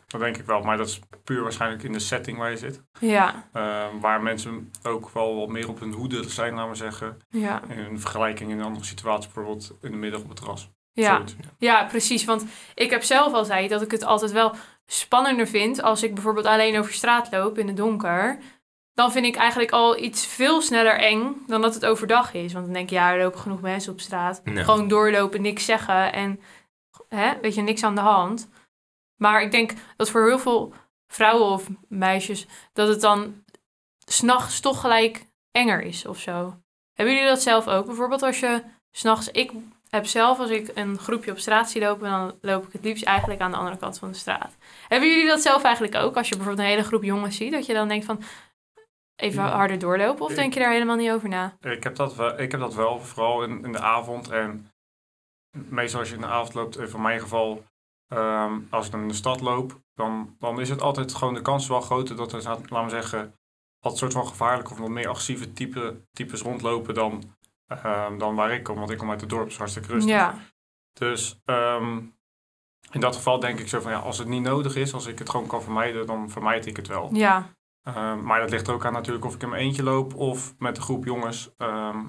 Dat 0.07 0.21
denk 0.21 0.37
ik 0.37 0.45
wel, 0.45 0.61
maar 0.61 0.77
dat 0.77 0.87
is 0.87 0.99
puur 1.23 1.41
waarschijnlijk 1.43 1.83
in 1.83 1.91
de 1.91 1.99
setting 1.99 2.37
waar 2.37 2.49
je 2.49 2.57
zit. 2.57 2.81
Ja, 2.99 3.47
Eh, 3.51 3.85
waar 4.01 4.21
mensen 4.21 4.71
ook 4.83 5.09
wel 5.09 5.35
wat 5.35 5.47
meer 5.49 5.69
op 5.69 5.79
hun 5.79 5.93
hoede 5.93 6.29
zijn, 6.29 6.53
laten 6.53 6.69
we 6.69 6.75
zeggen. 6.75 7.17
ja, 7.29 7.61
In 7.69 7.79
een 7.79 7.99
vergelijking 7.99 8.51
in 8.51 8.59
een 8.59 8.65
andere 8.65 8.85
situatie, 8.85 9.29
bijvoorbeeld 9.33 9.73
in 9.81 9.91
de 9.91 9.97
middag 9.97 10.21
op 10.21 10.27
het 10.27 10.37
terras. 10.37 10.69
ja. 10.93 11.15
Zoiets. 11.15 11.35
Ja, 11.57 11.83
precies. 11.85 12.25
Want 12.25 12.45
ik 12.75 12.89
heb 12.89 13.03
zelf 13.03 13.33
altijd 13.33 13.69
dat 13.69 13.81
ik 13.81 13.91
het 13.91 14.03
altijd 14.03 14.31
wel 14.31 14.53
spannender 14.85 15.47
vind 15.47 15.81
als 15.81 16.03
ik 16.03 16.13
bijvoorbeeld 16.13 16.45
alleen 16.45 16.77
over 16.79 16.93
straat 16.93 17.31
loop 17.31 17.57
in 17.57 17.67
het 17.67 17.77
donker. 17.77 18.37
Dan 18.93 19.11
vind 19.11 19.25
ik 19.25 19.35
eigenlijk 19.35 19.71
al 19.71 19.97
iets 19.97 20.25
veel 20.25 20.61
sneller 20.61 20.99
eng 20.99 21.43
dan 21.47 21.61
dat 21.61 21.73
het 21.73 21.85
overdag 21.85 22.33
is. 22.33 22.53
Want 22.53 22.65
dan 22.65 22.73
denk 22.73 22.89
je, 22.89 22.95
ja, 22.95 23.11
er 23.13 23.23
lopen 23.23 23.39
genoeg 23.39 23.61
mensen 23.61 23.91
op 23.91 23.99
straat. 23.99 24.41
Gewoon 24.63 24.87
doorlopen, 24.87 25.41
niks 25.41 25.65
zeggen 25.65 26.13
en 26.13 26.39
hè, 27.09 27.31
weet 27.41 27.55
je, 27.55 27.61
niks 27.61 27.83
aan 27.83 27.95
de 27.95 28.01
hand. 28.01 28.49
Maar 29.17 29.41
ik 29.41 29.51
denk 29.51 29.73
dat 29.97 30.09
voor 30.09 30.25
heel 30.27 30.39
veel 30.39 30.73
vrouwen 31.07 31.47
of 31.49 31.67
meisjes 31.87 32.45
dat 32.73 32.87
het 32.87 33.01
dan 33.01 33.43
s'nachts 34.05 34.59
toch 34.59 34.81
gelijk 34.81 35.25
enger 35.51 35.81
is 35.81 36.05
of 36.05 36.19
zo. 36.19 36.59
Hebben 36.93 37.15
jullie 37.15 37.29
dat 37.29 37.41
zelf 37.41 37.67
ook? 37.67 37.85
Bijvoorbeeld 37.85 38.21
als 38.21 38.39
je 38.39 38.63
s'nachts... 38.91 39.31
Ik 39.31 39.51
heb 39.89 40.05
zelf, 40.05 40.39
als 40.39 40.49
ik 40.49 40.71
een 40.73 40.97
groepje 40.97 41.31
op 41.31 41.37
straat 41.37 41.69
zie 41.69 41.81
lopen... 41.81 42.09
dan 42.09 42.37
loop 42.41 42.65
ik 42.67 42.73
het 42.73 42.83
liefst 42.83 43.03
eigenlijk 43.03 43.41
aan 43.41 43.51
de 43.51 43.57
andere 43.57 43.77
kant 43.77 43.99
van 43.99 44.11
de 44.11 44.17
straat. 44.17 44.55
Hebben 44.87 45.09
jullie 45.09 45.27
dat 45.27 45.41
zelf 45.41 45.63
eigenlijk 45.63 45.95
ook? 45.95 46.15
Als 46.17 46.29
je 46.29 46.35
bijvoorbeeld 46.35 46.67
een 46.67 46.73
hele 46.73 46.87
groep 46.87 47.03
jongens 47.03 47.37
ziet... 47.37 47.51
dat 47.51 47.65
je 47.65 47.73
dan 47.73 47.87
denkt 47.87 48.05
van... 48.05 48.21
even 49.15 49.43
Ja. 49.43 49.49
harder 49.55 49.79
doorlopen? 49.79 50.23
Of 50.25 50.29
Ik- 50.29 50.35
denk 50.35 50.53
je 50.53 50.59
daar 50.59 50.71
helemaal 50.71 50.95
niet 50.95 51.11
over 51.11 51.29
na? 51.29 51.57
Ik 51.61 51.83
heb 51.83 51.95
dat 51.95 52.15
wel, 52.15 52.39
ik 52.39 52.51
heb 52.51 52.59
dat 52.59 52.73
wel 52.73 52.99
vooral 52.99 53.43
in, 53.43 53.63
in 53.63 53.71
de 53.71 53.79
avond. 53.79 54.29
En 54.29 54.71
meestal 55.51 55.99
als 55.99 56.09
je 56.09 56.15
in 56.15 56.21
de 56.21 56.27
avond 56.27 56.53
loopt, 56.53 56.77
in 56.77 57.01
mijn 57.01 57.19
geval, 57.19 57.63
ehm, 58.07 58.59
als 58.69 58.85
ik 58.85 58.91
dan 58.91 59.01
in 59.01 59.07
de 59.07 59.13
stad 59.13 59.41
loop, 59.41 59.79
dan, 59.93 60.35
dan 60.39 60.59
is 60.59 60.69
het 60.69 60.81
altijd 60.81 61.13
gewoon 61.15 61.33
de 61.33 61.41
kans 61.41 61.67
wel 61.67 61.81
groter 61.81 62.15
dat 62.15 62.33
er, 62.33 62.43
laten 62.43 62.83
we 62.83 62.89
zeggen, 62.89 63.35
wat 63.79 63.97
soort 63.97 64.13
van 64.13 64.27
gevaarlijke 64.27 64.71
of 64.71 64.77
wat 64.77 64.89
meer 64.89 65.07
agressieve 65.07 65.53
type, 65.53 66.01
types 66.11 66.41
rondlopen 66.41 66.93
dan, 66.93 67.23
ehm, 67.67 68.17
dan 68.17 68.35
waar 68.35 68.51
ik 68.51 68.63
kom. 68.63 68.77
Want 68.77 68.89
ik 68.89 68.97
kom 68.97 69.09
uit 69.09 69.21
het 69.21 69.29
dorp, 69.29 69.47
is 69.47 69.57
hartstikke 69.57 69.91
rustig. 69.91 70.11
Ja, 70.11 70.35
Dus 70.93 71.39
ehm, 71.45 71.97
in 72.91 72.99
dat 72.99 73.15
geval 73.15 73.39
denk 73.39 73.59
ik 73.59 73.67
zo 73.67 73.79
van, 73.81 73.91
ja, 73.91 73.99
als 73.99 74.17
het 74.17 74.27
niet 74.27 74.41
nodig 74.43 74.75
is, 74.75 74.93
als 74.93 75.05
ik 75.05 75.19
het 75.19 75.29
gewoon 75.29 75.47
kan 75.47 75.61
vermijden, 75.61 76.05
dan 76.05 76.29
vermijd 76.29 76.65
ik 76.65 76.75
het 76.75 76.87
wel. 76.87 77.09
ja, 77.13 77.53
maar 78.23 78.39
dat 78.39 78.49
ligt 78.49 78.67
er 78.67 78.73
ook 78.73 78.85
aan 78.85 78.93
natuurlijk 78.93 79.25
of 79.25 79.35
ik 79.35 79.41
in 79.41 79.49
mijn 79.49 79.61
eentje 79.61 79.83
loop 79.83 80.15
of 80.15 80.55
met 80.57 80.77
een 80.77 80.83
groep 80.83 81.05
jongens. 81.05 81.49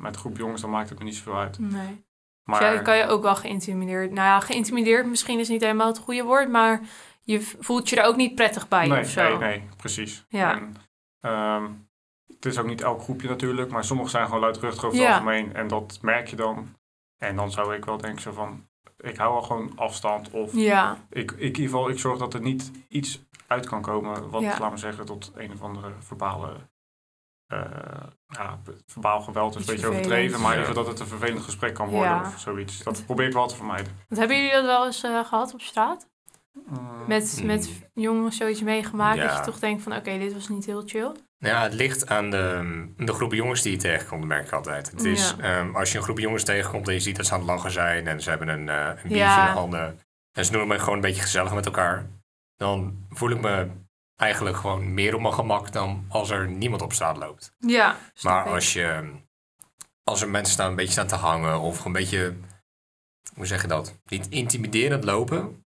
Met 0.00 0.14
een 0.14 0.20
groep 0.20 0.36
jongens, 0.36 0.60
dan 0.60 0.70
maakt 0.70 0.88
het 0.88 0.98
me 0.98 1.04
niet 1.04 1.16
zoveel 1.16 1.38
uit. 1.38 1.58
nee. 1.58 2.05
Maar 2.46 2.60
Dus 2.60 2.68
ja, 2.72 2.82
kan 2.82 2.96
je 2.96 3.06
ook 3.06 3.22
wel 3.22 3.36
geïntimideerd... 3.36 4.10
Nou 4.12 4.26
ja, 4.26 4.40
geïntimideerd 4.40 5.06
misschien 5.06 5.38
is 5.38 5.48
niet 5.48 5.60
helemaal 5.60 5.86
het 5.86 5.98
goede 5.98 6.22
woord... 6.22 6.48
maar 6.50 6.80
je 7.22 7.40
voelt 7.40 7.88
je 7.88 7.96
er 7.96 8.06
ook 8.06 8.16
niet 8.16 8.34
prettig 8.34 8.68
bij 8.68 8.88
nee, 8.88 9.00
of 9.00 9.08
zo. 9.08 9.22
nee, 9.28 9.38
nee, 9.38 9.68
precies. 9.76 10.24
Ja. 10.28 10.54
En, 10.56 10.76
ehm, 11.20 11.64
het 12.34 12.46
is 12.46 12.58
ook 12.58 12.66
niet 12.66 12.80
elk 12.80 13.02
groepje 13.02 13.28
natuurlijk, 13.28 13.70
maar 13.70 13.84
sommige 13.84 14.10
zijn 14.10 14.24
gewoon 14.24 14.40
luidruchtig 14.40 14.84
over 14.84 14.98
het 14.98 15.06
Ja. 15.06 15.12
algemeen. 15.12 15.54
En 15.54 15.68
dat 15.68 15.98
merk 16.02 16.28
je 16.28 16.36
dan. 16.36 16.74
En 17.18 17.36
dan 17.36 17.50
zou 17.50 17.74
ik 17.74 17.84
wel 17.84 17.96
denken 17.96 18.22
zo 18.22 18.32
van, 18.32 18.66
ik 18.98 19.16
hou 19.16 19.32
wel 19.32 19.42
gewoon 19.42 19.72
afstand. 19.76 20.30
Of 20.30 20.52
Ja, 20.54 20.96
ik, 21.10 21.30
ik, 21.30 21.38
in 21.38 21.44
ieder 21.44 21.62
geval, 21.62 21.88
ik 21.88 21.98
zorg 21.98 22.18
dat 22.18 22.34
er 22.34 22.40
niet 22.40 22.70
iets 22.88 23.20
uit 23.46 23.66
kan 23.66 23.82
komen 23.82 24.30
wat, 24.30 24.42
Ja. 24.42 24.48
laten 24.48 24.70
we 24.70 24.76
zeggen, 24.78 25.04
tot 25.04 25.32
een 25.34 25.52
of 25.52 25.62
andere 25.62 25.90
verbale... 25.98 26.56
eh, 27.46 27.60
ja, 28.26 28.58
verbaal 28.86 29.20
geweld 29.20 29.54
is 29.58 29.66
een 29.66 29.72
beetje 29.74 29.88
overdreven, 29.88 30.40
maar 30.40 30.52
in 30.52 30.58
Ja. 30.60 30.66
ieder 30.66 30.66
geval 30.66 30.82
dat 30.84 30.92
het 30.92 31.00
een 31.00 31.18
vervelend 31.18 31.44
gesprek 31.44 31.74
kan 31.74 31.88
worden 31.88 32.10
Ja. 32.10 32.20
of 32.20 32.38
zoiets. 32.38 32.82
Dat 32.82 33.02
probeer 33.06 33.26
ik 33.26 33.32
wel 33.32 33.46
te 33.46 33.56
vermijden. 33.56 33.92
Want 34.08 34.20
hebben 34.20 34.36
jullie 34.36 34.52
dat 34.52 34.64
wel 34.64 34.86
eens 34.86 35.02
eh, 35.02 35.24
gehad 35.24 35.54
op 35.54 35.60
straat? 35.60 36.08
Mm, 36.68 37.04
Met, 37.06 37.36
Mm. 37.40 37.46
met 37.46 37.70
jongens 37.94 38.36
zoiets 38.36 38.62
meegemaakt 38.62 39.20
dat 39.20 39.36
je 39.36 39.40
toch 39.42 39.58
denkt 39.58 39.82
van 39.82 39.96
oké, 39.96 40.18
dit 40.18 40.32
was 40.32 40.48
niet 40.48 40.66
heel 40.66 40.82
chill? 40.86 41.12
Nou 41.38 41.54
Ja, 41.54 41.62
het 41.62 41.72
ligt 41.74 42.08
aan 42.08 42.30
de, 42.30 42.84
de 42.96 43.12
groep 43.12 43.32
jongens 43.32 43.62
die 43.62 43.72
je 43.72 43.78
tegenkomt, 43.78 44.24
merk 44.24 44.46
ik 44.46 44.52
altijd. 44.52 44.90
Het 44.90 45.04
is, 45.04 45.34
Ja. 45.38 45.58
ehm, 45.58 45.76
als 45.76 45.92
je 45.92 45.98
een 45.98 46.04
groep 46.04 46.18
jongens 46.18 46.44
tegenkomt 46.44 46.88
en 46.88 46.94
je 46.94 47.00
ziet 47.00 47.16
dat 47.16 47.26
ze 47.26 47.32
aan 47.32 47.38
het 47.38 47.48
lachen 47.48 47.70
zijn 47.70 48.06
en 48.06 48.20
ze 48.22 48.28
hebben 48.30 48.48
een, 48.48 48.68
eh 48.68 48.86
een 48.86 48.94
biertje 49.02 49.16
Ja. 49.16 49.40
in 49.48 49.52
de 49.52 49.58
handen 49.58 50.00
en 50.32 50.44
ze 50.44 50.52
doen 50.52 50.70
het 50.70 50.80
gewoon 50.80 50.94
een 50.94 51.00
beetje 51.00 51.22
gezellig 51.22 51.54
met 51.54 51.66
elkaar, 51.66 52.06
dan 52.56 53.06
voel 53.10 53.30
ik 53.30 53.40
me 53.40 53.66
eigenlijk 54.16 54.56
gewoon 54.56 54.94
meer 54.94 55.14
op 55.14 55.20
mijn 55.20 55.34
gemak 55.34 55.72
dan 55.72 56.04
als 56.08 56.30
er 56.30 56.48
niemand 56.48 56.82
op 56.82 56.92
straat 56.92 57.16
loopt. 57.16 57.52
Ja, 57.58 57.96
Maar 58.22 58.44
als, 58.44 58.72
je, 58.72 59.10
als 60.04 60.22
er 60.22 60.28
mensen 60.28 60.52
staan 60.52 60.68
een 60.70 60.76
beetje 60.76 60.92
staan 60.92 61.06
te 61.06 61.14
hangen 61.14 61.60
of 61.60 61.84
een 61.84 61.92
beetje, 61.92 62.34
hoe 63.34 63.46
zeg 63.46 63.62
je 63.62 63.68
dat, 63.68 63.94
niet 64.04 64.28
intimiderend 64.28 65.04
lopen, 65.04 65.64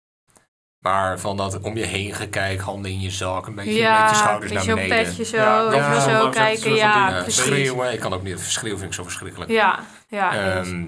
maar 0.80 1.20
van 1.20 1.38
dat 1.38 1.60
om 1.62 1.78
je 1.78 1.86
heen 1.86 2.14
gekijk, 2.14 2.60
handen 2.60 2.92
in 2.92 3.00
je 3.02 3.10
zak, 3.12 3.48
een 3.48 3.56
beetje 3.56 3.90
met 3.90 4.10
je 4.10 4.16
schouders 4.16 4.52
naar 4.52 4.66
beneden. 4.66 5.04
petje 5.06 5.26
zo, 5.26 5.38
Ja, 5.38 5.68
even 5.68 5.78
ja, 5.78 6.00
zo 6.00 6.26
we 6.26 6.36
kijken. 6.36 6.76
Ja, 6.76 7.16
zo 7.18 7.22
precies. 7.24 7.44
schreeuwen, 7.44 7.94
ik 7.94 8.00
kan 8.00 8.14
ook 8.14 8.24
niet, 8.24 8.40
schreeuwen 8.40 8.80
vind 8.80 8.90
ik 8.92 8.98
zo 8.98 9.04
verschrikkelijk. 9.04 9.52
Ja, 9.52 9.80
ja. 10.08 10.56
Ehm, 10.56 10.88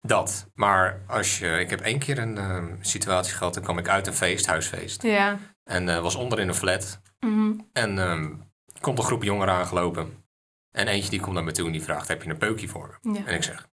dat. 0.00 0.46
Maar 0.54 1.00
als 1.06 1.38
je, 1.38 1.58
ik 1.58 1.70
heb 1.70 1.80
één 1.80 1.98
keer 1.98 2.18
een 2.18 2.38
ehm, 2.38 2.74
situatie 2.80 3.34
gehad, 3.34 3.54
dan 3.54 3.62
kwam 3.62 3.78
ik 3.78 3.88
uit 3.88 4.06
een 4.06 4.14
feest, 4.14 4.46
huisfeest. 4.46 5.02
ja. 5.02 5.38
En 5.68 5.88
eh, 5.88 6.00
was 6.00 6.14
onder 6.14 6.38
in 6.40 6.48
een 6.48 6.54
flat. 6.54 7.00
Mhm. 7.20 7.52
En 7.72 7.98
ehm, 7.98 8.34
komt 8.80 8.98
een 8.98 9.04
groep 9.04 9.22
jongeren 9.22 9.54
aangelopen. 9.54 10.24
En 10.70 10.88
eentje 10.88 11.10
die 11.10 11.20
komt 11.20 11.34
naar 11.34 11.44
me 11.44 11.52
toe 11.52 11.66
en 11.66 11.72
die 11.72 11.82
vraagt, 11.82 12.08
heb 12.08 12.22
je 12.22 12.30
een 12.30 12.38
peukje 12.38 12.68
voor 12.68 12.98
me? 13.02 13.12
ja. 13.18 13.24
En 13.26 13.34
ik 13.34 13.42
zeg, 13.42 13.68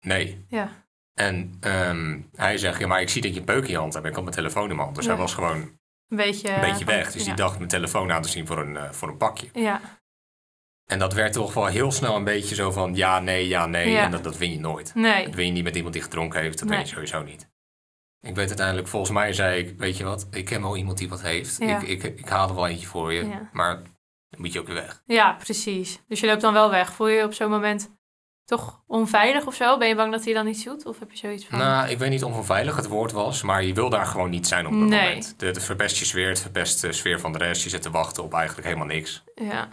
nee. 0.00 0.44
Ja. 0.48 0.86
En 1.14 1.54
ehm, 1.60 2.20
hij 2.34 2.58
zegt, 2.58 2.78
ja, 2.80 2.86
maar 2.86 3.00
ik 3.00 3.08
zie 3.08 3.22
dat 3.22 3.32
je 3.34 3.38
een 3.38 3.44
peukje 3.44 3.66
in 3.66 3.72
je 3.72 3.78
hand 3.78 3.92
hebt. 3.92 4.04
En 4.04 4.10
ik 4.10 4.16
had 4.16 4.24
mijn 4.24 4.36
telefoon 4.36 4.62
in 4.62 4.68
mijn 4.68 4.80
hand. 4.82 4.94
Dus 4.96 5.04
Ja. 5.04 5.10
hij 5.10 5.20
was 5.20 5.34
gewoon 5.34 5.56
Een 6.08 6.16
beetje... 6.16 6.50
een 6.54 6.60
beetje 6.60 6.84
weg. 6.84 7.12
Dus 7.12 7.20
ja. 7.20 7.26
die 7.26 7.36
dacht 7.36 7.56
mijn 7.56 7.68
telefoon 7.68 8.12
aan 8.12 8.22
te 8.22 8.28
zien 8.28 8.46
voor 8.46 8.58
een, 8.58 8.76
eh, 8.76 8.90
voor 8.90 9.08
een 9.08 9.16
pakje. 9.16 9.48
Ja, 9.52 9.80
En 10.90 10.98
dat 10.98 11.12
werd 11.12 11.32
toch 11.32 11.54
wel 11.54 11.66
heel 11.66 11.92
snel 11.92 12.16
een 12.16 12.24
beetje 12.24 12.54
zo 12.54 12.70
van 12.70 12.94
ja, 12.94 13.20
nee, 13.20 13.48
ja, 13.48 13.66
nee. 13.66 13.96
En 13.98 14.10
dat, 14.10 14.24
dat 14.24 14.36
win 14.38 14.50
je 14.52 14.58
nooit. 14.60 14.94
nee. 14.94 15.24
Dat 15.24 15.34
win 15.34 15.46
je 15.46 15.52
niet 15.52 15.64
met 15.64 15.76
iemand 15.76 15.92
die 15.94 16.02
gedronken 16.02 16.40
heeft. 16.40 16.58
Dat 16.58 16.68
Nee. 16.68 16.76
win 16.78 16.86
je 16.86 16.92
sowieso 16.92 17.22
niet. 17.22 17.48
Ik 18.22 18.34
weet 18.34 18.48
uiteindelijk, 18.48 18.88
volgens 18.88 19.12
mij 19.12 19.32
zei 19.32 19.62
ik, 19.62 19.78
weet 19.78 19.96
je 19.96 20.04
wat, 20.04 20.26
ik 20.30 20.44
ken 20.44 20.62
wel 20.62 20.76
iemand 20.76 20.98
die 20.98 21.08
wat 21.08 21.22
heeft. 21.22 21.56
Ja. 21.58 21.78
Ik, 21.80 21.88
ik, 22.02 22.18
ik 22.18 22.28
haal 22.28 22.48
er 22.48 22.54
wel 22.54 22.66
eentje 22.66 22.86
voor 22.86 23.12
je. 23.12 23.26
Ja. 23.26 23.48
Maar 23.52 23.74
dan 24.28 24.40
moet 24.40 24.52
je 24.52 24.60
ook 24.60 24.66
weer 24.66 24.74
weg. 24.74 25.02
Ja, 25.06 25.32
precies. 25.32 26.00
Dus 26.08 26.20
je 26.20 26.26
loopt 26.26 26.40
dan 26.40 26.52
wel 26.52 26.70
weg. 26.70 26.92
Voel 26.92 27.08
je 27.08 27.16
je 27.16 27.24
op 27.24 27.34
zo'n 27.34 27.50
moment 27.50 27.90
toch 28.44 28.82
onveilig 28.86 29.46
of 29.46 29.54
zo? 29.54 29.78
Ben 29.78 29.88
je 29.88 29.94
bang 29.94 30.12
dat 30.12 30.24
hij 30.24 30.34
dan 30.34 30.46
iets 30.46 30.64
doet? 30.64 30.86
Of 30.86 30.98
heb 30.98 31.10
je 31.10 31.16
zoiets 31.16 31.46
van... 31.46 31.58
Nou, 31.58 31.88
ik 31.88 31.98
weet 31.98 32.10
niet 32.10 32.24
of 32.24 32.36
onveilig 32.36 32.76
het 32.76 32.86
woord 32.86 33.12
was, 33.12 33.42
maar 33.42 33.64
je 33.64 33.74
wil 33.74 33.90
daar 33.90 34.06
gewoon 34.06 34.30
niet 34.30 34.46
zijn 34.46 34.66
op 34.66 34.72
dat 34.72 34.80
Nee. 34.80 35.06
moment. 35.08 35.34
De, 35.38 35.46
het 35.46 35.62
verpest 35.64 35.96
je 35.96 36.04
sfeer, 36.04 36.28
het 36.28 36.40
verpest 36.40 36.80
de 36.80 36.92
sfeer 36.92 37.20
van 37.20 37.32
de 37.32 37.38
rest. 37.38 37.62
Je 37.62 37.68
zit 37.68 37.82
te 37.82 37.90
wachten 37.90 38.22
op 38.22 38.32
eigenlijk 38.34 38.66
helemaal 38.66 38.86
niks. 38.88 39.22
Ja, 39.34 39.68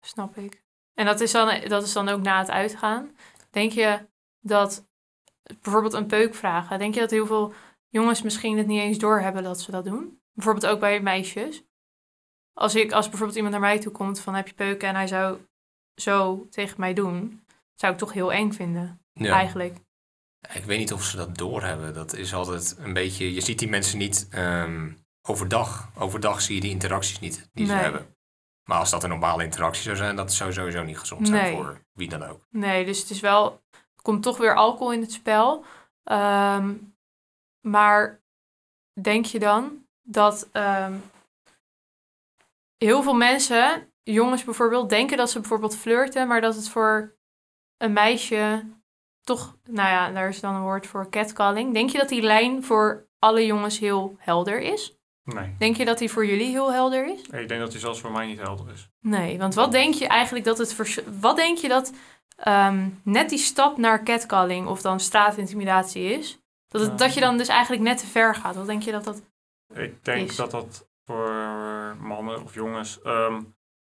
snap 0.00 0.36
ik. 0.36 0.64
En 0.94 1.04
dat 1.06 1.20
is, 1.20 1.32
dan, 1.32 1.60
dat 1.68 1.82
is 1.82 1.92
dan 1.92 2.08
ook 2.08 2.22
na 2.22 2.38
het 2.38 2.50
uitgaan. 2.50 3.16
Denk 3.50 3.72
je 3.72 4.06
dat 4.40 4.86
bijvoorbeeld 5.60 5.92
een 5.94 6.06
peuk 6.06 6.34
vragen, 6.34 6.78
denk 6.78 6.94
je 6.94 7.00
dat 7.00 7.10
heel 7.10 7.26
veel 7.26 7.52
jongens 7.96 8.22
misschien 8.22 8.58
het 8.58 8.66
niet 8.66 8.80
eens 8.80 8.98
doorhebben 8.98 9.42
dat 9.42 9.60
ze 9.60 9.70
dat 9.70 9.84
doen? 9.84 10.20
Bijvoorbeeld 10.32 10.66
ook 10.66 10.80
bij 10.80 11.00
meisjes. 11.00 11.62
Als, 12.52 12.74
ik, 12.74 12.92
als 12.92 13.06
bijvoorbeeld 13.08 13.36
iemand 13.36 13.52
naar 13.54 13.62
mij 13.62 13.78
toe 13.78 13.92
komt 13.92 14.20
van 14.20 14.34
heb 14.34 14.48
je 14.48 14.54
peuken 14.54 14.88
en 14.88 14.94
hij 14.94 15.06
zou 15.06 15.38
zo 15.94 16.46
tegen 16.50 16.80
mij 16.80 16.94
doen, 16.94 17.44
zou 17.74 17.92
ik 17.92 17.98
toch 17.98 18.12
heel 18.12 18.32
eng 18.32 18.52
vinden, 18.52 19.00
Ja. 19.12 19.34
eigenlijk. 19.34 19.76
Ik 20.54 20.64
weet 20.64 20.78
niet 20.78 20.92
of 20.92 21.04
ze 21.04 21.16
dat 21.16 21.36
doorhebben. 21.38 21.94
Dat 21.94 22.12
is 22.14 22.34
altijd 22.34 22.76
een 22.78 22.92
beetje. 22.92 23.34
Je 23.34 23.40
ziet 23.40 23.58
die 23.58 23.68
mensen 23.68 23.98
niet 23.98 24.26
ehm, 24.30 24.92
overdag. 25.28 25.90
Overdag 25.98 26.40
zie 26.40 26.54
je 26.54 26.60
die 26.60 26.70
interacties 26.70 27.18
niet 27.18 27.48
die 27.52 27.66
ze 27.66 27.72
hebben. 27.72 28.14
Maar 28.64 28.78
als 28.78 28.90
dat 28.90 29.02
een 29.02 29.08
normale 29.08 29.44
interactie 29.44 29.82
zou 29.82 29.96
zijn, 29.96 30.16
dat 30.16 30.32
zou 30.32 30.52
sowieso 30.52 30.82
niet 30.82 30.98
gezond 30.98 31.28
zijn 31.28 31.42
Nee. 31.42 31.54
voor 31.54 31.80
wie 31.92 32.08
dan 32.08 32.22
ook. 32.22 32.46
Nee, 32.50 32.84
dus 32.84 33.00
het 33.00 33.10
is 33.10 33.20
wel, 33.20 33.62
er 33.70 34.02
komt 34.02 34.22
toch 34.22 34.36
weer 34.38 34.54
alcohol 34.56 34.92
in 34.92 35.00
het 35.00 35.12
spel. 35.12 35.64
Ehm, 36.04 36.74
maar 37.66 38.22
denk 39.00 39.24
je 39.24 39.38
dan 39.38 39.86
dat 40.02 40.48
ehm, 40.52 40.94
heel 42.76 43.02
veel 43.02 43.14
mensen, 43.14 43.92
jongens 44.02 44.44
bijvoorbeeld, 44.44 44.88
denken 44.88 45.16
dat 45.16 45.30
ze 45.30 45.40
bijvoorbeeld 45.40 45.76
flirten, 45.76 46.28
maar 46.28 46.40
dat 46.40 46.54
het 46.54 46.68
voor 46.68 47.16
een 47.76 47.92
meisje 47.92 48.64
toch, 49.20 49.56
nou 49.64 49.88
ja, 49.88 50.10
daar 50.10 50.28
is 50.28 50.40
dan 50.40 50.54
een 50.54 50.62
woord 50.62 50.86
voor 50.86 51.10
catcalling. 51.10 51.72
Denk 51.72 51.90
je 51.90 51.98
dat 51.98 52.08
die 52.08 52.22
lijn 52.22 52.64
voor 52.64 53.08
alle 53.18 53.46
jongens 53.46 53.78
heel 53.78 54.16
helder 54.18 54.60
is? 54.60 54.96
Nee. 55.22 55.54
Denk 55.58 55.76
je 55.76 55.84
dat 55.84 55.98
die 55.98 56.10
voor 56.10 56.26
jullie 56.26 56.50
heel 56.50 56.72
helder 56.72 57.06
is? 57.06 57.22
Ik 57.22 57.48
denk 57.48 57.60
dat 57.60 57.70
die 57.70 57.80
zelfs 57.80 58.00
voor 58.00 58.12
mij 58.12 58.26
niet 58.26 58.40
helder 58.40 58.72
is. 58.72 58.90
Nee, 59.00 59.38
want 59.38 59.54
wat 59.54 59.72
denk 59.72 59.94
je 59.94 60.06
eigenlijk 60.06 60.44
dat 60.44 60.58
het 60.58 60.74
vers- 60.74 61.00
wat 61.20 61.36
denk 61.36 61.58
je 61.58 61.68
dat 61.68 61.92
ehm, 62.36 62.88
net 63.02 63.28
die 63.28 63.38
stap 63.38 63.76
naar 63.76 64.02
catcalling 64.04 64.66
of 64.66 64.82
dan 64.82 65.00
straatintimidatie 65.00 66.04
is? 66.04 66.40
Dat, 66.68 66.80
het, 66.80 66.98
dat 66.98 67.14
je 67.14 67.20
dan 67.20 67.36
dus 67.38 67.48
eigenlijk 67.48 67.82
net 67.82 67.98
te 67.98 68.06
ver 68.06 68.34
gaat. 68.34 68.56
Wat 68.56 68.66
denk 68.66 68.82
je 68.82 68.90
dat 68.92 69.04
dat... 69.04 69.22
Ik 69.74 70.04
denk 70.04 70.30
Is. 70.30 70.36
dat 70.36 70.50
dat 70.50 70.88
voor 71.04 71.30
mannen 72.00 72.42
of 72.42 72.54
jongens... 72.54 73.02
ehm, 73.02 73.40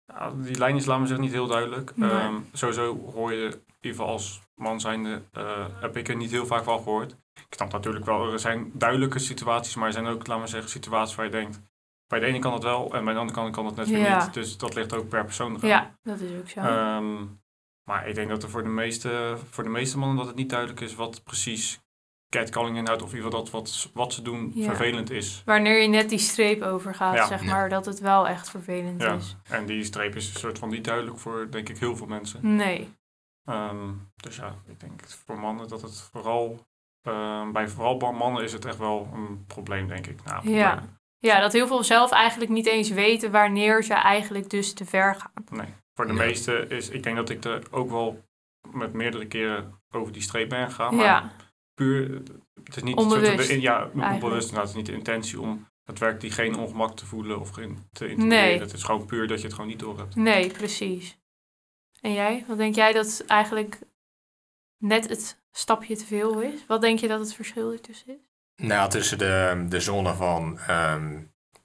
ja, 0.05 0.31
die 0.31 0.57
lijn 0.57 0.75
is, 0.75 0.85
laat 0.85 0.99
me 0.99 1.05
zeggen, 1.05 1.23
niet 1.25 1.33
heel 1.33 1.47
duidelijk. 1.47 1.95
Nee. 1.95 2.09
Ehm, 2.11 2.35
sowieso 2.53 3.11
hoor 3.13 3.33
je, 3.33 3.45
in 3.45 3.63
ieder 3.81 3.97
geval 3.99 4.07
als 4.07 4.41
man 4.55 4.79
zijnde, 4.79 5.21
eh, 5.31 5.65
heb 5.79 5.97
ik 5.97 6.07
er 6.07 6.15
niet 6.15 6.31
heel 6.31 6.45
vaak 6.45 6.63
van 6.63 6.77
gehoord. 6.77 7.11
Ik 7.33 7.45
snap 7.49 7.71
natuurlijk 7.71 8.05
wel, 8.05 8.31
er 8.31 8.39
zijn 8.39 8.71
duidelijke 8.73 9.19
situaties, 9.19 9.75
maar 9.75 9.87
er 9.87 9.93
zijn 9.93 10.07
ook, 10.07 10.27
laat 10.27 10.39
me 10.39 10.47
zeggen, 10.47 10.69
situaties 10.69 11.15
waar 11.15 11.25
je 11.25 11.31
denkt... 11.31 11.61
Bij 12.07 12.19
de 12.19 12.25
ene 12.25 12.39
kan 12.39 12.53
het 12.53 12.63
wel 12.63 12.93
en 12.93 13.03
bij 13.03 13.13
de 13.13 13.19
andere 13.19 13.39
kant 13.39 13.55
kan 13.55 13.65
het 13.65 13.75
net 13.75 13.87
weer 13.89 13.97
Ja. 13.99 14.23
niet. 14.23 14.33
Dus 14.33 14.57
dat 14.57 14.73
ligt 14.75 14.93
ook 14.93 15.07
per 15.09 15.25
persoon 15.25 15.55
eraan. 15.55 15.69
Ja, 15.69 15.95
dat 16.03 16.19
is 16.19 16.39
ook 16.39 16.49
zo. 16.49 16.59
Ehm, 16.59 17.25
maar 17.83 18.07
ik 18.07 18.15
denk 18.15 18.29
dat 18.29 18.43
er 18.43 18.49
voor 18.49 18.63
de, 18.63 18.69
meeste, 18.69 19.37
voor 19.49 19.63
de 19.63 19.69
meeste 19.69 19.97
mannen 19.97 20.17
dat 20.17 20.27
het 20.27 20.35
niet 20.35 20.49
duidelijk 20.49 20.79
is 20.79 20.95
wat 20.95 21.23
precies 21.23 21.81
catcalling 22.39 22.77
inhoudt. 22.77 23.01
Of 23.01 23.09
in 23.09 23.15
ieder 23.15 23.29
geval 23.31 23.43
dat 23.43 23.53
wat, 23.53 23.89
wat 23.93 24.13
ze 24.13 24.21
doen 24.21 24.51
Ja. 24.55 24.65
vervelend 24.65 25.09
is. 25.09 25.41
Wanneer 25.45 25.81
je 25.81 25.87
net 25.87 26.09
die 26.09 26.17
streep 26.19 26.61
overgaat, 26.61 27.15
Ja. 27.15 27.27
zeg 27.27 27.43
Ja. 27.43 27.51
maar, 27.51 27.69
dat 27.69 27.85
het 27.85 27.99
wel 27.99 28.27
echt 28.27 28.49
vervelend 28.49 29.01
Ja. 29.01 29.13
is. 29.13 29.35
En 29.49 29.65
die 29.65 29.83
streep 29.83 30.15
is 30.15 30.33
een 30.33 30.39
soort 30.39 30.59
van 30.59 30.69
niet 30.69 30.83
duidelijk 30.83 31.19
voor, 31.19 31.47
denk 31.51 31.69
ik, 31.69 31.77
heel 31.77 31.95
veel 31.95 32.07
mensen. 32.07 32.55
Nee. 32.55 32.93
Ehm, 33.45 33.89
dus 34.15 34.35
ja, 34.35 34.55
ik 34.67 34.79
denk 34.79 35.01
voor 35.25 35.39
mannen 35.39 35.67
dat 35.67 35.81
het 35.81 36.01
vooral... 36.11 36.59
ehm, 37.07 37.51
bij 37.51 37.67
vooral 37.69 38.11
mannen 38.11 38.43
is 38.43 38.53
het 38.53 38.65
echt 38.65 38.77
wel 38.77 39.09
een 39.13 39.45
probleem, 39.47 39.87
denk 39.87 40.07
ik. 40.07 40.23
Nou, 40.23 40.49
Ja. 40.49 40.83
Ja, 41.17 41.39
dat 41.39 41.53
heel 41.53 41.67
veel 41.67 41.83
zelf 41.83 42.11
eigenlijk 42.11 42.51
niet 42.51 42.67
eens 42.67 42.89
weten 42.89 43.31
wanneer 43.31 43.83
ze 43.83 43.93
eigenlijk 43.93 44.49
dus 44.49 44.73
te 44.73 44.85
ver 44.85 45.15
gaan. 45.15 45.31
Nee. 45.51 45.67
Voor 45.93 46.07
de 46.07 46.13
Ja. 46.13 46.19
meeste 46.19 46.67
is... 46.67 46.89
Ik 46.89 47.03
denk 47.03 47.15
dat 47.15 47.29
ik 47.29 47.43
er 47.43 47.61
ook 47.71 47.89
wel 47.89 48.23
met 48.71 48.93
meerdere 48.93 49.25
keren 49.27 49.81
over 49.91 50.13
die 50.13 50.21
streep 50.21 50.49
ben 50.49 50.67
gegaan. 50.69 50.95
Maar 50.95 51.05
Ja, 51.05 51.31
puur, 51.73 52.21
het 52.63 52.75
is 52.75 52.83
niet 52.83 52.95
Onbewust, 52.95 53.25
Soort 53.33 53.45
van 53.45 53.55
de, 53.55 53.61
ja, 53.61 53.89
onbewust. 53.93 54.49
Nou, 54.51 54.59
het 54.61 54.69
is 54.69 54.75
niet 54.75 54.85
de 54.85 54.91
intentie 54.93 55.41
om 55.41 55.67
het 55.83 55.99
werk 55.99 56.21
die 56.21 56.31
geen 56.31 56.55
ongemak 56.57 56.95
te 56.95 57.05
voelen 57.05 57.39
of 57.39 57.57
in- 57.57 57.87
te 57.91 58.07
intimideren. 58.07 58.43
Nee. 58.45 58.59
Het 58.59 58.73
is 58.73 58.83
gewoon 58.83 59.05
puur 59.05 59.27
dat 59.27 59.37
je 59.39 59.43
het 59.45 59.53
gewoon 59.53 59.69
niet 59.69 59.79
door 59.79 59.97
hebt. 59.97 60.15
nee, 60.15 60.51
precies. 60.51 61.17
En 62.01 62.13
jij? 62.13 62.45
Wat 62.47 62.57
denk 62.57 62.75
jij 62.75 62.93
dat 62.93 63.23
eigenlijk 63.27 63.79
net 64.77 65.09
het 65.09 65.43
stapje 65.51 65.95
te 65.97 66.05
veel 66.05 66.41
is? 66.41 66.65
Wat 66.67 66.81
denk 66.81 66.99
je 66.99 67.07
dat 67.07 67.19
het 67.19 67.33
verschil 67.33 67.71
ertussen 67.71 68.07
is? 68.13 68.65
Nou, 68.67 68.89
tussen 68.89 69.17
de, 69.17 69.65
de 69.69 69.79
zone 69.79 70.13
van... 70.13 70.59
ehm 70.59 71.21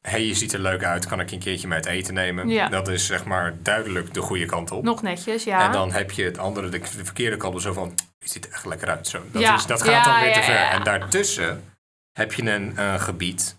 hey, 0.09 0.27
je 0.27 0.35
ziet 0.35 0.53
er 0.53 0.59
leuk 0.61 0.85
uit, 0.85 1.07
kan 1.07 1.21
ik 1.21 1.31
een 1.31 1.39
keertje 1.39 1.67
mee 1.69 1.77
uit 1.77 1.87
eten 1.87 2.15
nemen? 2.15 2.49
Ja. 2.49 2.69
Dat 2.69 2.89
is 2.89 3.07
zeg 3.07 3.25
maar 3.25 3.55
duidelijk 3.63 4.15
de 4.15 4.21
goede 4.21 4.47
kant 4.47 4.71
op. 4.71 4.85
Nog 4.85 5.03
netjes, 5.03 5.45
ja. 5.45 5.67
En 5.67 5.73
dan 5.73 5.93
heb 5.93 6.11
je 6.11 6.25
het 6.25 6.39
andere, 6.39 6.69
de, 6.69 6.79
de 6.79 7.05
verkeerde 7.05 7.37
kant 7.37 7.55
op 7.55 7.61
zo 7.61 7.73
van... 7.73 7.95
Je 8.19 8.29
ziet 8.29 8.47
er 8.47 8.53
echt 8.53 8.67
lekker 8.67 8.89
uit. 8.89 9.07
Zo. 9.09 9.23
Dat, 9.33 9.43
Ja. 9.43 9.55
is, 9.55 9.67
dat 9.67 9.83
gaat 9.83 10.05
dan 10.05 10.21
weer 10.21 10.33
te 10.33 10.43
ver. 10.43 10.57
En 10.57 10.83
daartussen 10.83 11.65
heb 12.13 12.33
je 12.33 12.51
een 12.51 12.77
eh, 12.77 12.95
gebied. 13.01 13.57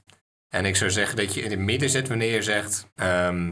En 0.49 0.65
ik 0.65 0.75
zou 0.75 0.91
zeggen 0.91 1.17
dat 1.17 1.33
je 1.33 1.41
in 1.41 1.49
het 1.51 1.59
midden 1.59 1.89
zit 1.89 2.07
wanneer 2.07 2.33
je 2.33 2.41
zegt... 2.41 2.87
ehm, 2.95 3.47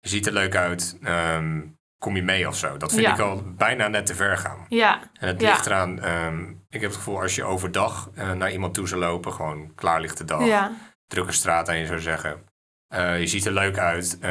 je 0.00 0.08
ziet 0.08 0.26
er 0.26 0.32
leuk 0.32 0.56
uit, 0.56 0.96
ehm, 1.02 1.60
kom 1.98 2.16
je 2.16 2.22
mee 2.22 2.48
of 2.48 2.56
zo. 2.56 2.76
Dat 2.76 2.92
vind 2.92 3.06
ik 3.06 3.18
al 3.18 3.42
bijna 3.46 3.88
net 3.88 4.06
te 4.06 4.14
ver 4.14 4.36
gaan. 4.38 4.66
Ja, 4.68 5.00
En 5.20 5.28
het 5.28 5.40
ligt 5.40 5.66
eraan, 5.66 6.00
ehm, 6.02 6.40
ik 6.68 6.80
heb 6.80 6.82
het 6.82 6.94
gevoel 6.96 7.20
als 7.20 7.34
je 7.34 7.44
overdag 7.44 8.10
eh, 8.14 8.32
naar 8.32 8.52
iemand 8.52 8.74
toe 8.74 8.88
zou 8.88 9.00
lopen, 9.00 9.32
gewoon 9.32 9.72
klaarlichte 9.74 10.24
dag, 10.24 10.46
ja, 10.46 10.72
drukke 11.14 11.32
straat 11.32 11.68
en 11.68 11.76
je 11.76 11.86
zou 11.86 12.00
zeggen, 12.00 12.42
eh, 12.88 13.20
je 13.20 13.26
ziet 13.26 13.46
er 13.46 13.52
leuk 13.52 13.78
uit, 13.78 14.18
eh, 14.20 14.30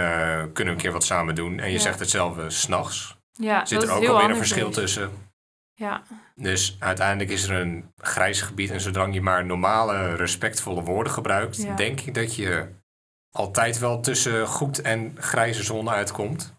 kunnen 0.53 0.53
we 0.53 0.69
een 0.69 0.77
keer 0.77 0.91
wat 0.91 1.03
samen 1.03 1.35
doen. 1.35 1.59
En 1.59 1.67
je 1.67 1.73
Ja. 1.73 1.79
zegt 1.79 1.99
hetzelfde 1.99 2.49
s'nachts, 2.49 3.17
ja. 3.31 3.65
zit 3.65 3.83
er 3.83 3.91
ook 3.91 4.05
alweer 4.07 4.29
een 4.29 4.35
verschil 4.35 4.69
is. 4.69 4.75
tussen. 4.75 5.11
Ja, 5.75 6.03
Dus 6.35 6.75
uiteindelijk 6.79 7.29
is 7.29 7.47
er 7.47 7.61
een 7.61 7.91
grijs 7.97 8.41
gebied 8.41 8.71
en 8.71 8.81
zolang 8.81 9.13
je 9.13 9.21
maar 9.21 9.45
normale, 9.45 10.15
respectvolle 10.15 10.81
woorden 10.81 11.13
gebruikt, 11.13 11.61
Ja. 11.61 11.75
denk 11.75 11.99
ik 12.01 12.13
dat 12.13 12.35
je 12.35 12.67
altijd 13.31 13.79
wel 13.79 13.99
tussen 14.01 14.47
goed 14.47 14.81
en 14.81 15.15
grijze 15.19 15.63
zone 15.63 15.89
uitkomt. 15.89 16.53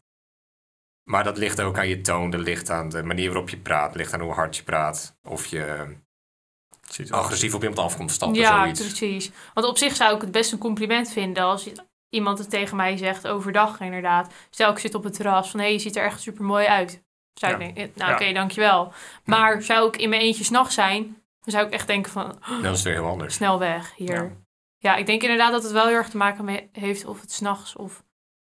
Maar 1.10 1.24
dat 1.24 1.38
ligt 1.38 1.60
ook 1.60 1.78
aan 1.78 1.88
je 1.88 2.00
toon, 2.00 2.30
dat 2.30 2.40
ligt 2.40 2.70
aan 2.70 2.88
de 2.88 3.02
manier 3.02 3.28
waarop 3.28 3.48
je 3.48 3.56
praat, 3.56 3.94
ligt 3.94 4.12
aan 4.12 4.20
hoe 4.20 4.32
hard 4.32 4.56
je 4.56 4.62
praat. 4.62 5.16
Of 5.22 5.46
je. 5.46 5.96
Agressief 7.10 7.54
op 7.54 7.60
iemand 7.62 7.78
afkomt 7.78 8.10
stappen, 8.10 8.38
ja 8.40 8.58
zoiets. 8.62 8.80
precies. 8.80 9.30
Want 9.54 9.66
op 9.66 9.78
zich 9.78 9.96
zou 9.96 10.14
ik 10.14 10.20
het 10.20 10.30
best 10.30 10.52
een 10.52 10.58
compliment 10.58 11.08
vinden 11.12 11.42
als 11.42 11.68
iemand 12.08 12.38
het 12.38 12.50
tegen 12.50 12.76
mij 12.76 12.96
zegt 12.96 13.26
overdag 13.26 13.80
inderdaad. 13.80 14.32
Stel 14.50 14.70
ik 14.70 14.78
zit 14.78 14.94
op 14.94 15.04
het 15.04 15.14
terras 15.14 15.50
van 15.50 15.60
hé, 15.60 15.66
je 15.66 15.78
ziet 15.78 15.96
er 15.96 16.04
echt 16.04 16.20
super 16.20 16.44
mooi 16.44 16.66
uit. 16.66 17.02
Zou 17.34 17.52
ik 17.54 17.58
Ja. 17.60 17.64
denken, 17.64 17.92
nou 17.94 18.10
Ja. 18.10 18.16
oké, 18.16 18.32
dankjewel. 18.32 18.92
Maar 19.24 19.62
zou 19.62 19.88
ik 19.88 19.96
in 19.96 20.08
mijn 20.08 20.20
eentje 20.22 20.44
s'nachts 20.44 20.74
zijn, 20.74 21.02
dan 21.40 21.52
zou 21.54 21.66
ik 21.66 21.72
echt 21.72 21.86
denken 21.86 22.12
van 22.12 22.38
Dan 22.48 22.64
is 22.64 22.70
het 22.70 22.82
weer 22.82 22.92
heel 22.94 23.06
anders. 23.08 23.34
snel 23.34 23.58
weg 23.58 23.92
hier. 23.96 24.14
Ja. 24.24 24.30
Ja. 24.78 24.94
ik 24.96 25.06
denk 25.06 25.22
inderdaad 25.22 25.52
dat 25.52 25.62
het 25.62 25.72
wel 25.72 25.86
heel 25.86 25.96
erg 25.96 26.08
te 26.08 26.16
maken 26.16 26.44
mee 26.44 26.68
heeft 26.72 27.04
of 27.06 27.20
het 27.20 27.32
s'nachts 27.32 27.76
of 27.76 28.04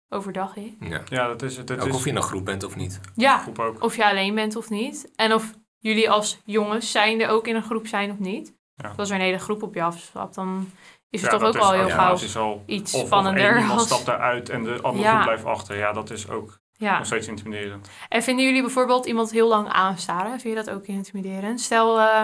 overdag 0.10 0.56
is. 0.56 0.72
Ja. 0.80 1.02
Ja, 1.10 1.28
dat 1.28 1.42
is 1.42 1.58
het. 1.58 1.70
Het 1.70 1.80
Ook 1.82 1.88
is 1.88 1.96
of 1.96 2.04
je 2.04 2.10
in 2.10 2.16
een 2.16 2.22
groep 2.22 2.46
bent 2.46 2.64
of 2.64 2.76
niet. 2.76 3.00
Ja, 3.16 3.38
groep 3.38 3.60
ook. 3.60 3.84
of 3.84 3.96
je 3.96 4.06
alleen 4.10 4.36
bent 4.36 4.56
of 4.56 4.70
niet. 4.70 5.12
En 5.16 5.34
of 5.34 5.54
jullie 5.80 6.10
als 6.10 6.38
jongens 6.46 6.92
zijnde 6.92 7.28
ook 7.28 7.48
in 7.48 7.56
een 7.56 7.64
groep 7.64 7.88
zijn 7.88 8.12
of 8.12 8.20
niet. 8.20 8.56
Ja. 8.76 8.94
Als 8.98 9.10
er 9.10 9.16
een 9.16 9.22
hele 9.22 9.38
groep 9.40 9.64
op 9.64 9.74
je 9.74 9.84
afstapt, 9.84 10.36
dan 10.36 10.70
is 11.10 11.22
het 11.22 11.32
Ja, 11.32 11.38
toch 11.38 11.48
ook 11.48 11.56
is 11.56 11.70
heel 11.70 11.88
ja, 11.88 11.96
gauw 11.96 12.14
Het 12.14 12.22
is 12.22 12.36
al, 12.38 12.64
iets 12.66 12.94
of, 12.94 13.02
of 13.02 13.06
spannender. 13.08 13.44
één 13.46 13.58
iemand 13.60 13.80
als- 13.80 13.88
stapt 13.88 14.08
eruit 14.08 14.50
en 14.50 14.64
de 14.64 14.80
andere 14.82 15.04
Ja. 15.04 15.12
groep 15.12 15.24
blijft 15.24 15.46
achter. 15.46 15.78
Ja, 15.78 15.92
dat 15.94 16.10
is 16.10 16.30
ook 16.30 16.60
ja. 16.72 16.98
nog 16.98 17.06
steeds 17.06 17.28
intimiderend. 17.28 17.90
En 18.10 18.24
vinden 18.24 18.46
jullie 18.46 18.62
bijvoorbeeld 18.62 19.06
iemand 19.06 19.32
heel 19.32 19.48
lang 19.48 19.68
aanstaren? 19.68 20.40
Vind 20.40 20.58
je 20.58 20.64
dat 20.64 20.70
ook 20.76 20.86
intimiderend? 20.86 21.62
Stel, 21.62 22.00
eh, 22.00 22.24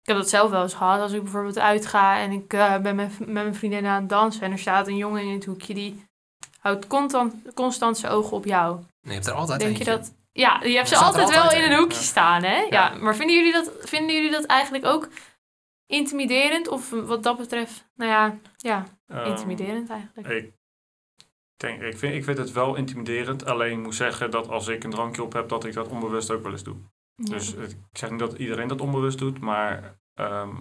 ik 0.00 0.10
heb 0.10 0.16
dat 0.16 0.28
zelf 0.28 0.50
wel 0.50 0.62
eens 0.62 0.74
gehad. 0.74 1.00
Als 1.00 1.12
ik 1.12 1.22
bijvoorbeeld 1.22 1.58
uitga 1.58 2.18
en 2.18 2.30
ik 2.30 2.52
eh, 2.52 2.76
ben 2.78 2.96
met, 2.96 3.18
met 3.18 3.28
mijn 3.28 3.54
vriendinnen 3.54 3.90
aan 3.90 4.00
het 4.00 4.08
dansen... 4.10 4.42
en 4.42 4.52
er 4.52 4.58
staat 4.58 4.88
een 4.88 4.96
jongen 4.96 5.22
in 5.22 5.32
het 5.34 5.44
hoekje 5.44 5.74
die 5.74 6.04
houdt 6.60 6.86
constant, 6.86 7.34
constant 7.54 7.98
zijn 7.98 8.12
ogen 8.12 8.36
op 8.36 8.44
jou. 8.44 8.78
Je 9.00 9.12
hebt 9.12 9.26
er 9.26 9.32
altijd 9.32 9.60
Denk 9.60 9.76
je 9.76 9.84
dat... 9.84 10.14
Ja, 10.36 10.60
je 10.62 10.76
hebt 10.76 10.88
ze 10.88 10.96
altijd 10.96 11.30
wel 11.30 11.52
in 11.52 11.62
een 11.72 11.78
hoekje 11.78 11.96
Ja. 11.98 12.02
staan, 12.04 12.42
hè? 12.42 12.56
Ja. 12.56 12.66
Ja. 12.70 12.94
maar 12.94 13.16
vinden 13.16 13.36
jullie, 13.36 13.52
dat, 13.52 13.72
vinden 13.80 14.14
jullie 14.16 14.30
dat 14.30 14.44
eigenlijk 14.44 14.84
ook 14.84 15.08
intimiderend? 15.86 16.68
Of 16.68 16.90
wat 16.90 17.22
dat 17.22 17.36
betreft, 17.36 17.88
nou 17.94 18.10
ja, 18.10 18.38
ja 18.56 18.84
Ehm, 19.06 19.26
intimiderend 19.30 19.90
eigenlijk. 19.90 20.28
Ik, 20.28 20.52
denk, 21.56 21.82
ik, 21.82 21.98
vind, 21.98 22.14
ik 22.14 22.24
vind 22.24 22.38
het 22.38 22.52
wel 22.52 22.74
intimiderend. 22.74 23.44
Alleen 23.44 23.72
ik 23.78 23.84
moet 23.84 23.94
zeggen 23.94 24.30
dat 24.30 24.48
als 24.48 24.68
ik 24.68 24.84
een 24.84 24.90
drankje 24.90 25.22
op 25.22 25.32
heb, 25.32 25.48
dat 25.48 25.64
ik 25.64 25.72
dat 25.72 25.88
onbewust 25.88 26.30
ook 26.30 26.42
wel 26.42 26.52
eens 26.52 26.62
doe. 26.62 26.76
Ja. 27.14 27.30
Dus 27.30 27.54
ik 27.54 27.76
zeg 27.92 28.10
niet 28.10 28.18
dat 28.18 28.32
iedereen 28.32 28.68
dat 28.68 28.80
onbewust 28.80 29.18
doet, 29.18 29.40
maar 29.40 29.98
ehm, 30.14 30.56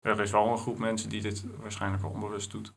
er 0.00 0.20
is 0.20 0.30
wel 0.30 0.46
een 0.46 0.58
groep 0.58 0.78
mensen 0.78 1.08
die 1.08 1.20
dit 1.22 1.44
waarschijnlijk 1.60 2.02
wel 2.02 2.10
onbewust 2.10 2.50
doet. 2.50 2.72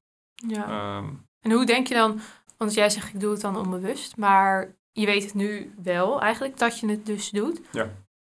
ja. 0.47 0.63
Ehm, 0.67 1.09
En 1.41 1.51
hoe 1.51 1.65
denk 1.65 1.87
je 1.87 1.93
dan, 1.93 2.19
want 2.57 2.73
jij 2.73 2.89
zegt 2.89 3.13
ik 3.13 3.19
doe 3.19 3.31
het 3.31 3.41
dan 3.41 3.57
onbewust, 3.57 4.17
maar 4.17 4.75
je 4.93 5.05
weet 5.05 5.23
het 5.23 5.33
nu 5.33 5.73
wel 5.83 6.21
eigenlijk 6.21 6.57
dat 6.57 6.79
je 6.79 6.87
het 6.89 7.05
dus 7.05 7.29
doet. 7.29 7.61
Ja. 7.71 7.89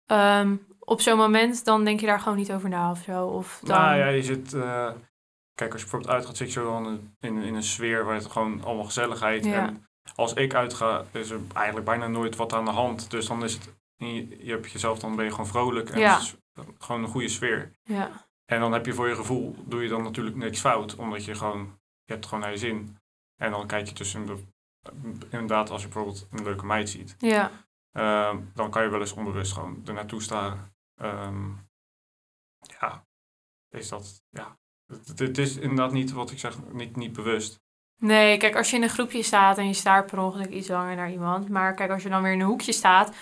Ehm, 0.06 0.56
op 0.80 1.02
zo'n 1.02 1.18
moment 1.18 1.66
dan 1.66 1.84
denk 1.86 2.00
je 2.00 2.06
daar 2.06 2.20
gewoon 2.20 2.38
niet 2.38 2.52
over 2.52 2.70
na 2.70 2.92
of 2.92 3.02
zo. 3.04 3.26
Of 3.26 3.60
dan... 3.64 3.78
Nou 3.82 3.98
ja, 3.98 4.08
je 4.08 4.24
zit... 4.24 4.54
eh, 4.54 4.92
kijk, 5.54 5.72
als 5.72 5.82
je 5.82 5.88
bijvoorbeeld 5.88 6.12
uitgaat, 6.12 6.38
zit 6.38 6.48
je 6.48 6.60
zo 6.60 6.78
in 6.78 6.86
een, 6.86 7.16
in, 7.20 7.38
in 7.38 7.56
een 7.56 7.64
sfeer 7.64 8.06
waar 8.06 8.16
het 8.16 8.26
gewoon 8.26 8.64
allemaal 8.64 8.84
gezelligheid... 8.86 9.46
Ja. 9.46 9.68
En 9.68 9.86
als 10.16 10.34
ik 10.34 10.54
uitga, 10.54 11.06
is 11.12 11.30
er 11.30 11.40
eigenlijk 11.54 11.86
bijna 11.86 12.08
nooit 12.08 12.36
wat 12.36 12.54
aan 12.54 12.66
de 12.66 12.72
hand. 12.72 13.12
Dus 13.12 13.28
dan 13.28 13.44
is 13.44 13.54
het... 13.54 13.74
Je, 13.96 14.46
je 14.46 14.52
hebt 14.52 14.72
jezelf, 14.72 15.00
dan 15.00 15.16
ben 15.16 15.26
je 15.26 15.32
gewoon 15.32 15.48
vrolijk 15.48 15.90
en 15.90 16.00
Ja. 16.00 16.18
is 16.18 16.36
gewoon 16.80 17.04
een 17.04 17.10
goede 17.10 17.28
sfeer. 17.30 17.72
ja. 17.84 18.24
En 18.46 18.60
dan 18.60 18.72
heb 18.72 18.86
je 18.86 18.94
voor 18.94 19.08
je 19.08 19.16
gevoel, 19.16 19.56
doe 19.66 19.84
je 19.84 19.90
dan 19.90 20.04
natuurlijk 20.04 20.36
niks 20.36 20.60
fout, 20.60 20.96
omdat 20.96 21.26
je 21.26 21.36
gewoon, 21.36 21.60
je 22.04 22.14
hebt 22.14 22.26
gewoon 22.26 22.40
naar 22.40 22.52
je 22.52 22.58
zin. 22.58 22.98
En 23.42 23.52
dan 23.52 23.68
kijk 23.68 23.88
je 23.88 23.94
tussen, 23.94 24.26
de, 24.26 24.38
inderdaad, 25.30 25.70
als 25.70 25.82
je 25.82 25.88
bijvoorbeeld 25.88 26.28
een 26.32 26.44
leuke 26.44 26.66
meid 26.66 26.90
ziet, 26.90 27.16
ja. 27.18 27.52
ehm, 27.92 28.40
dan 28.54 28.70
kan 28.70 28.84
je 28.84 28.90
wel 28.90 29.00
eens 29.00 29.14
onbewust 29.14 29.54
gewoon 29.54 29.82
er 29.86 29.94
naartoe 29.94 30.22
staren. 30.22 30.74
Ehm, 30.96 31.50
ja, 32.80 33.06
is 33.70 33.90
dat, 33.90 34.24
ja. 34.30 34.58
Het, 34.88 35.20
het 35.20 35.38
is 35.38 35.58
inderdaad 35.58 35.92
niet 35.92 36.12
wat 36.12 36.32
ik 36.32 36.40
zeg, 36.40 36.56
niet, 36.72 36.96
niet 36.96 37.14
bewust. 37.14 37.64
Nee, 37.98 38.38
kijk, 38.38 38.56
als 38.56 38.70
je 38.70 38.76
in 38.76 38.84
een 38.84 38.90
groepje 38.90 39.24
staat 39.24 39.58
en 39.58 39.68
je 39.68 39.74
staart 39.74 40.06
per 40.06 40.20
ongeluk 40.20 40.50
iets 40.50 40.68
langer 40.68 40.96
naar 40.96 41.12
iemand. 41.12 41.50
Maar 41.50 41.74
kijk, 41.74 41.92
als 41.92 42.04
je 42.04 42.10
dan 42.10 42.22
weer 42.22 42.32
in 42.32 42.40
een 42.40 42.46
hoekje 42.46 42.72
staat, 42.72 43.16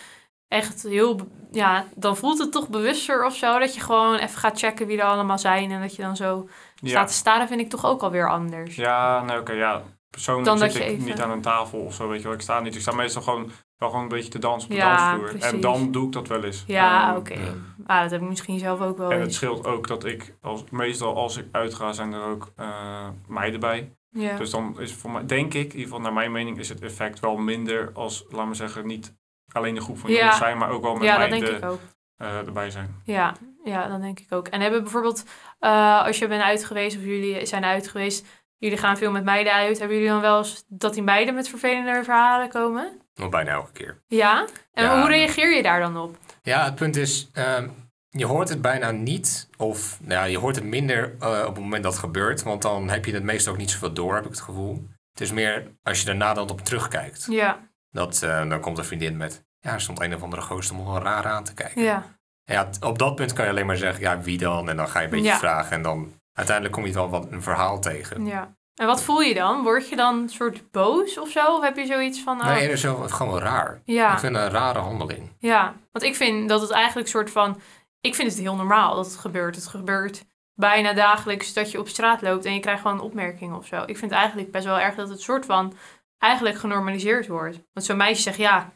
echt 0.47 0.83
heel, 0.83 1.19
ja, 1.51 1.85
dan 1.95 2.17
voelt 2.17 2.39
het 2.39 2.51
toch 2.51 2.69
bewuster 2.69 3.25
of 3.25 3.35
zo. 3.35 3.59
Dat 3.59 3.75
je 3.75 3.81
gewoon 3.81 4.15
even 4.15 4.37
gaat 4.39 4.59
checken 4.59 4.87
wie 4.87 4.97
er 4.97 5.03
allemaal 5.05 5.39
zijn. 5.39 5.71
En 5.71 5.81
dat 5.81 5.95
je 5.95 6.01
dan 6.01 6.15
zo 6.15 6.49
Ja, 6.75 6.89
staat 6.89 7.07
te 7.07 7.13
staren, 7.13 7.47
vind 7.47 7.61
ik 7.61 7.69
toch 7.69 7.85
ook 7.85 8.01
alweer 8.01 8.29
anders. 8.29 8.75
ja 8.75 9.23
nee, 9.23 9.39
oké, 9.39 9.51
ja. 9.51 9.83
Persoonlijk 10.13 10.45
Dan 10.47 10.57
zit 10.57 10.67
dat 10.67 10.77
je 10.77 10.83
ik 10.83 10.89
even- 10.95 11.05
niet 11.05 11.21
aan 11.21 11.31
een 11.31 11.41
tafel 11.41 11.79
of 11.79 11.93
zo, 11.93 12.07
weet 12.07 12.17
je 12.21 12.23
wel. 12.27 12.33
Ik 12.33 12.41
sta 12.41 12.59
niet. 12.59 12.75
Ik 12.75 12.81
sta 12.81 12.91
meestal 12.95 13.21
gewoon, 13.21 13.51
wel 13.77 13.89
gewoon 13.89 14.03
een 14.03 14.09
beetje 14.09 14.29
te 14.29 14.39
dansen 14.39 14.69
op 14.69 14.75
de 14.75 14.81
Ja, 14.81 14.97
dansvloer. 14.97 15.29
precies. 15.29 15.51
En 15.51 15.61
dan 15.61 15.91
doe 15.91 16.05
ik 16.05 16.11
dat 16.11 16.27
wel 16.27 16.43
eens. 16.43 16.63
Ja, 16.67 17.15
oké. 17.17 17.33
ja. 17.33 17.39
Ah, 17.85 18.01
dat 18.01 18.11
heb 18.11 18.21
ik 18.21 18.27
misschien 18.27 18.59
zelf 18.59 18.81
ook 18.81 18.97
wel 18.97 19.11
En 19.11 19.21
het 19.21 19.33
scheelt 19.33 19.65
ook 19.67 19.87
dat 19.87 20.05
ik, 20.05 20.35
als, 20.41 20.63
meestal 20.69 21.15
als 21.15 21.37
ik 21.37 21.45
uitga, 21.51 21.91
zijn 21.93 22.13
er 22.13 22.23
ook 22.23 22.51
eh, 22.55 23.07
meiden 23.27 23.59
bij. 23.59 23.95
Ja. 24.09 24.37
Dus 24.37 24.49
dan 24.49 24.79
is 24.79 24.93
voor 24.93 25.11
mij, 25.11 25.25
denk 25.25 25.53
ik, 25.53 25.63
in 25.63 25.69
ieder 25.71 25.81
geval 25.83 25.99
naar 25.99 26.13
mijn 26.13 26.31
mening, 26.31 26.59
is 26.59 26.69
het 26.69 26.81
effect 26.81 27.19
wel 27.19 27.35
minder 27.37 27.91
als, 27.93 28.25
laat 28.29 28.45
maar 28.45 28.55
zeggen, 28.55 28.87
niet 28.87 29.13
alleen 29.51 29.75
de 29.75 29.81
groep 29.81 29.99
van 29.99 30.09
Ja. 30.11 30.17
jongens 30.17 30.37
zijn, 30.37 30.57
maar 30.57 30.69
ook 30.69 30.81
wel 30.81 30.93
met 30.93 31.01
meiden 31.01 31.39
denk 31.39 31.57
ik 31.57 31.65
ook. 31.65 31.79
eh, 32.17 32.37
erbij 32.37 32.69
zijn. 32.69 33.01
Ja, 33.03 33.33
ja, 33.63 33.87
dat 33.87 34.01
denk 34.01 34.19
ik 34.19 34.31
ook. 34.31 34.47
En 34.47 34.61
hebben 34.61 34.81
bijvoorbeeld, 34.83 35.23
eh, 35.59 36.05
als 36.05 36.19
je 36.19 36.27
bent 36.27 36.43
uit 36.43 36.65
geweest 36.65 36.97
of 36.97 37.03
jullie 37.03 37.45
zijn 37.45 37.63
uit 37.63 37.87
geweest, 37.87 38.25
jullie 38.63 38.77
gaan 38.77 38.97
veel 38.97 39.11
met 39.11 39.23
meiden 39.23 39.53
uit, 39.53 39.79
hebben 39.79 39.97
jullie 39.97 40.11
dan 40.11 40.21
wel 40.21 40.37
eens 40.37 40.63
dat 40.67 40.93
die 40.93 41.03
meiden 41.03 41.33
met 41.35 41.49
vervelende 41.49 42.03
verhalen 42.03 42.49
komen? 42.49 43.01
Nog 43.15 43.29
bijna 43.29 43.51
elke 43.51 43.71
keer. 43.71 44.01
Ja? 44.07 44.45
En 44.73 44.83
Ja. 44.83 44.99
hoe 44.99 45.07
reageer 45.09 45.55
je 45.55 45.63
daar 45.63 45.79
dan 45.79 45.97
op? 45.97 46.17
Ja, 46.41 46.63
het 46.63 46.75
punt 46.75 46.95
is, 46.95 47.29
ehm, 47.33 47.67
je 48.09 48.25
hoort 48.25 48.49
het 48.49 48.61
bijna 48.61 48.91
niet. 48.91 49.49
Of 49.57 49.97
nou 50.01 50.11
ja, 50.13 50.23
je 50.23 50.37
hoort 50.37 50.55
het 50.55 50.65
minder 50.65 51.15
eh, 51.19 51.39
op 51.47 51.55
het 51.55 51.63
moment 51.63 51.83
dat 51.83 51.91
het 51.91 52.01
gebeurt. 52.01 52.43
Want 52.43 52.61
dan 52.61 52.89
heb 52.89 53.05
je 53.05 53.13
het 53.13 53.23
meestal 53.23 53.51
ook 53.53 53.59
niet 53.59 53.71
zoveel 53.71 53.93
door, 53.93 54.15
heb 54.15 54.23
ik 54.23 54.29
het 54.31 54.41
gevoel. 54.41 54.87
Het 55.11 55.21
is 55.21 55.31
meer 55.31 55.67
als 55.83 55.99
je 55.99 56.05
daarna 56.05 56.33
dan 56.33 56.49
op 56.49 56.61
terugkijkt. 56.61 57.25
Ja, 57.29 57.59
Dat, 57.91 58.21
eh, 58.23 58.49
dan 58.49 58.59
komt 58.59 58.77
een 58.77 58.85
vriendin 58.85 59.17
met, 59.17 59.45
ja, 59.59 59.73
er 59.73 59.81
stond 59.81 60.01
een 60.01 60.15
of 60.15 60.23
andere 60.23 60.41
gozer 60.41 60.85
wel 60.85 60.99
raar 61.01 61.25
aan 61.25 61.43
te 61.43 61.53
kijken. 61.53 61.81
ja, 61.83 62.03
Ja, 62.45 62.69
op 62.79 62.99
dat 62.99 63.15
punt 63.15 63.33
kan 63.33 63.45
je 63.45 63.51
alleen 63.51 63.65
maar 63.65 63.77
zeggen, 63.77 64.01
ja, 64.01 64.21
wie 64.21 64.37
dan? 64.37 64.69
En 64.69 64.77
dan 64.77 64.87
ga 64.87 64.99
je 64.99 65.05
een 65.05 65.11
beetje 65.11 65.27
Ja. 65.27 65.37
vragen. 65.37 65.71
En 65.71 65.81
dan 65.81 66.13
uiteindelijk 66.33 66.75
kom 66.75 66.85
je 66.85 66.93
wel 66.93 67.09
wat 67.09 67.31
een 67.31 67.41
verhaal 67.41 67.79
tegen. 67.79 68.25
ja. 68.25 68.55
En 68.73 68.85
wat 68.87 69.03
voel 69.03 69.21
je 69.21 69.33
dan? 69.33 69.63
Word 69.63 69.89
je 69.89 69.95
dan 69.95 70.19
een 70.21 70.29
soort 70.29 70.71
boos 70.71 71.17
of 71.17 71.29
zo? 71.29 71.55
Of 71.55 71.63
heb 71.63 71.77
je 71.77 71.85
zoiets 71.85 72.21
van... 72.21 72.39
oh, 72.41 72.47
Nee, 72.47 72.67
dat 72.67 72.77
is 73.05 73.11
gewoon 73.11 73.39
raar. 73.39 73.81
ja, 73.85 74.13
Ik 74.13 74.19
vind 74.19 74.35
het 74.35 74.45
een 74.45 74.51
rare 74.51 74.79
handeling. 74.79 75.35
ja, 75.39 75.73
want 75.91 76.05
ik 76.05 76.15
vind 76.15 76.49
dat 76.49 76.61
het 76.61 76.71
eigenlijk 76.71 77.05
een 77.07 77.13
soort 77.13 77.31
van... 77.31 77.61
Ik 78.01 78.15
vind 78.15 78.31
het 78.31 78.39
heel 78.39 78.55
normaal 78.55 78.95
dat 78.95 79.05
het 79.05 79.15
gebeurt. 79.15 79.55
Het 79.55 79.67
gebeurt 79.67 80.25
bijna 80.53 80.93
dagelijks 80.93 81.53
dat 81.53 81.71
je 81.71 81.79
op 81.79 81.87
straat 81.87 82.21
loopt 82.21 82.45
en 82.45 82.53
je 82.53 82.59
krijgt 82.59 82.81
gewoon 82.81 82.97
een 82.97 83.03
opmerking 83.03 83.55
of 83.55 83.65
zo. 83.65 83.83
Ik 83.85 83.97
vind 83.97 84.11
eigenlijk 84.11 84.51
best 84.51 84.65
wel 84.65 84.79
erg 84.79 84.95
dat 84.95 85.09
het 85.09 85.21
soort 85.21 85.45
van 85.45 85.73
eigenlijk 86.17 86.57
genormaliseerd 86.57 87.27
wordt. 87.27 87.59
Want 87.73 87.85
zo'n 87.85 87.97
meisje 87.97 88.21
zegt 88.21 88.37
ja, 88.37 88.73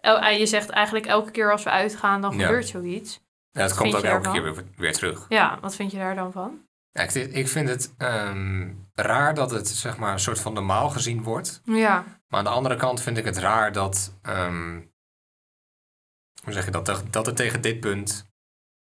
eh, 0.00 0.38
je 0.38 0.46
zegt 0.46 0.70
eigenlijk 0.70 1.06
elke 1.06 1.30
keer 1.30 1.52
als 1.52 1.62
we 1.62 1.70
uitgaan 1.70 2.20
dan 2.20 2.36
Ja. 2.38 2.44
gebeurt 2.46 2.68
zoiets. 2.68 3.20
Ja, 3.50 3.60
het 3.60 3.70
Wat 3.70 3.78
komt 3.80 3.96
ook 3.96 4.02
elke 4.02 4.30
keer 4.30 4.64
weer 4.76 4.92
terug. 4.92 5.26
Ja, 5.28 5.58
wat 5.60 5.74
vind 5.74 5.90
je 5.90 5.98
daar 5.98 6.14
dan 6.14 6.32
van? 6.32 6.66
Ja, 6.92 7.02
ik, 7.02 7.12
ik 7.14 7.48
vind 7.48 7.68
het 7.68 7.94
ehm, 7.98 8.72
raar 8.94 9.34
dat 9.34 9.50
het 9.50 9.68
zeg 9.68 9.96
maar, 9.98 10.12
een 10.12 10.20
soort 10.20 10.40
van 10.40 10.52
normaal 10.52 10.88
gezien 10.90 11.22
wordt. 11.22 11.60
Ja, 11.64 12.04
Maar 12.28 12.38
aan 12.38 12.44
de 12.44 12.50
andere 12.50 12.76
kant 12.76 13.00
vind 13.02 13.16
ik 13.16 13.24
het 13.24 13.36
raar 13.36 13.72
dat. 13.72 14.18
ehm, 14.22 14.80
hoe 16.44 16.52
zeg 16.52 16.64
je 16.64 16.70
dat? 16.70 17.02
Dat, 17.10 17.26
er 17.26 17.34
tegen 17.34 17.60
dit 17.60 17.80
punt. 17.80 18.26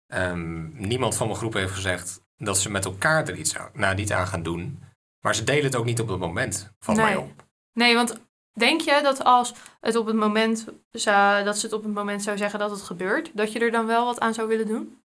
ehm, 0.07 0.87
niemand 0.87 1.15
van 1.15 1.27
mijn 1.27 1.39
groep 1.39 1.53
heeft 1.53 1.73
gezegd. 1.73 2.21
dat 2.37 2.57
ze 2.57 2.71
met 2.71 2.85
elkaar 2.85 3.27
er 3.27 3.35
iets 3.35 3.57
aan, 3.57 3.69
nou, 3.73 3.95
niet 3.95 4.11
aan 4.13 4.27
gaan 4.27 4.43
doen. 4.43 4.83
Maar 5.19 5.35
ze 5.35 5.43
delen 5.43 5.63
het 5.63 5.75
ook 5.75 5.85
niet 5.85 5.99
op 5.99 6.07
het 6.07 6.19
moment. 6.19 6.73
Van 6.79 6.95
mij 6.95 7.15
op. 7.15 7.45
nee, 7.73 7.95
want 7.95 8.21
denk 8.53 8.81
je 8.81 8.99
dat 9.03 9.23
als 9.23 9.53
het 9.79 9.95
op 9.95 10.05
het 10.05 10.15
moment 10.15 10.65
zou, 10.91 11.43
dat 11.43 11.57
ze 11.57 11.65
het 11.65 11.75
op 11.75 11.83
het 11.83 11.93
moment 11.93 12.23
zou 12.23 12.37
zeggen 12.37 12.59
dat 12.59 12.71
het 12.71 12.81
gebeurt, 12.81 13.31
dat 13.33 13.51
je 13.51 13.59
er 13.59 13.71
dan 13.71 13.85
wel 13.85 14.05
wat 14.05 14.19
aan 14.19 14.33
zou 14.33 14.47
willen 14.47 14.67
doen? 14.67 15.00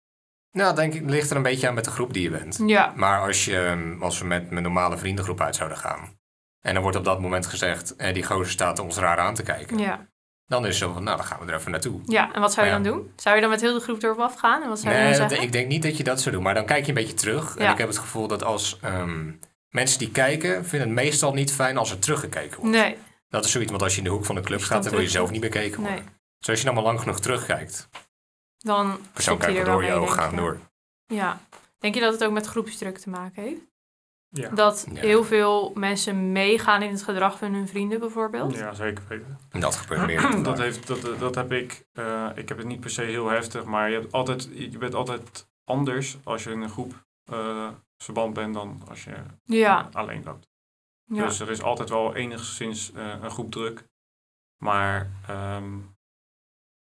Nou, 0.56 0.76
denk 0.76 0.94
ik, 0.94 1.10
ligt 1.10 1.30
er 1.30 1.36
een 1.36 1.41
beetje 1.44 1.68
aan 1.68 1.74
met 1.74 1.84
de 1.86 1.91
groep 1.91 2.13
die 2.13 2.24
je 2.24 2.30
bent. 2.30 2.60
Ja, 2.65 2.94
Maar 2.96 3.22
als, 3.22 3.46
je, 3.46 3.60
ehm, 3.60 4.02
als 4.04 4.20
we 4.20 4.26
met 4.26 4.50
mijn 4.50 4.63
normale 4.63 4.98
vriendengroep 4.98 5.41
uit 5.41 5.56
zouden 5.56 5.78
gaan. 5.78 6.18
en 6.62 6.76
er 6.76 6.82
wordt 6.82 6.98
op 6.98 7.04
dat 7.06 7.20
moment 7.22 7.46
gezegd. 7.46 7.96
Eh, 7.96 8.13
die 8.13 8.24
gozer 8.26 8.52
staat 8.52 8.80
ons 8.80 8.98
raar 8.98 9.18
aan 9.18 9.34
te 9.36 9.44
kijken. 9.44 9.78
ja, 9.78 10.08
dan 10.46 10.62
is 10.65 10.68
het 10.68 10.78
zo 10.78 10.94
van. 10.94 11.04
nou, 11.04 11.18
dan 11.18 11.26
gaan 11.26 11.39
we 11.46 11.52
er 11.52 11.58
even 11.60 11.72
naartoe. 11.72 12.02
ja. 12.06 12.34
En 12.34 12.41
wat 12.41 12.54
zou 12.54 12.65
je 12.65 12.72
ja. 12.72 12.80
dan 12.80 12.91
doen? 12.94 13.12
Zou 13.15 13.36
je 13.36 13.41
dan 13.41 13.50
met 13.50 13.62
heel 13.62 13.74
de 13.74 13.80
groep 13.80 14.04
erop 14.04 14.20
afgaan? 14.20 14.62
En 14.63 14.70
wat 14.70 14.80
zou 14.80 14.94
je 14.94 15.00
Nee, 15.00 15.10
dan 15.12 15.20
dat- 15.20 15.30
zeggen? 15.30 15.48
ik 15.48 15.54
denk 15.54 15.68
niet 15.68 15.84
dat 15.84 15.98
je 15.98 16.04
dat 16.04 16.22
zou 16.22 16.36
doen. 16.36 16.44
Maar 16.44 16.54
dan 16.54 16.65
kijk 16.65 16.82
je 16.82 16.88
een 16.88 16.94
beetje 16.94 17.13
terug. 17.13 17.56
En 17.58 17.63
Ja. 17.65 17.72
ik 17.72 17.78
heb 17.78 17.88
het 17.88 17.98
gevoel 17.98 18.28
dat 18.28 18.44
als 18.44 18.78
ehm, 18.82 19.32
mensen 19.70 20.00
die 20.00 20.12
kijken, 20.12 20.65
vinden 20.65 20.88
het 20.88 20.98
meestal 20.98 21.34
niet 21.34 21.52
fijn 21.54 21.78
als 21.78 21.91
er 21.91 22.00
teruggekeken 22.00 22.60
wordt. 22.60 22.76
Nee, 22.76 22.98
Dat 23.30 23.46
is 23.46 23.52
zoiets, 23.52 23.70
want 23.72 23.84
als 23.84 23.91
je 23.91 23.98
in 23.98 24.04
de 24.04 24.10
hoek 24.10 24.26
van 24.26 24.36
de 24.36 24.41
club 24.41 24.60
je 24.60 24.65
gaat, 24.65 24.74
dan 24.74 24.84
dan 24.84 24.91
wil 24.91 25.02
je 25.02 25.10
zelf 25.10 25.32
niet 25.32 25.41
bekeken 25.41 25.80
worden. 25.82 25.96
nee. 26.00 26.06
Dus 26.39 26.50
als 26.50 26.60
je 26.60 26.65
dan 26.65 26.74
maar 26.74 26.84
lang 26.84 27.00
genoeg 27.00 27.20
terugkijkt, 27.20 27.89
Dan 28.65 28.97
je 29.15 29.38
kijkt 29.38 29.58
er 29.60 29.65
door 29.65 29.84
je 29.84 29.89
mee, 29.89 29.97
ogen 29.99 30.08
denk 30.15 30.19
gaan 30.21 30.30
je. 30.32 30.36
door. 30.38 30.60
Ja. 31.06 31.39
Denk 31.80 31.95
je 31.95 32.01
dat 32.01 32.13
het 32.13 32.23
ook 32.23 32.32
met 32.32 32.45
groepsdruk 32.45 32.97
te 32.97 33.10
maken 33.10 33.43
heeft? 33.43 33.62
Ja, 34.30 34.49
Dat 34.49 34.86
Ja. 34.93 34.99
heel 35.01 35.23
veel 35.23 35.71
mensen 35.75 36.32
meegaan 36.32 36.82
in 36.82 36.91
het 36.91 37.04
gedrag 37.04 37.38
van 37.38 37.54
hun 37.54 37.67
vrienden 37.67 37.99
bijvoorbeeld? 37.99 38.56
ja 38.56 38.73
zeker 38.73 39.04
weten. 39.08 39.39
En 39.49 39.60
dat 39.60 39.75
gebeurt 39.75 40.06
meer. 40.06 40.43
Dat, 40.43 40.58
heeft, 40.58 40.88
dat, 40.88 41.19
dat 41.19 41.36
heb 41.36 41.51
ik, 41.51 41.86
eh, 41.91 42.30
ik 42.36 42.49
heb 42.49 42.58
het 42.58 42.67
niet 42.67 42.80
per 42.80 42.89
se 42.89 43.01
heel 43.01 43.28
heftig, 43.28 43.63
maar 43.63 43.89
je, 43.89 43.99
hebt 43.99 44.12
altijd, 44.12 44.49
je 44.54 44.78
bent 44.78 44.93
altijd 44.93 45.47
anders 45.63 46.17
als 46.23 46.43
je 46.43 46.51
in 46.51 46.62
een 46.62 46.69
groep 46.69 47.06
eh, 47.23 47.69
verband 47.97 48.34
bent 48.34 48.54
dan 48.54 48.82
als 48.88 49.04
je 49.04 49.15
Ja, 49.43 49.89
alleen 49.91 50.23
loopt. 50.23 50.47
ja. 51.06 51.25
Dus 51.25 51.39
er 51.39 51.49
is 51.49 51.62
altijd 51.62 51.89
wel 51.89 52.15
enigszins 52.15 52.91
eh, 52.91 53.08
een 53.21 53.32
groep 53.32 53.51
druk. 53.51 53.88
Maar 54.58 55.10
ehm, 55.28 55.78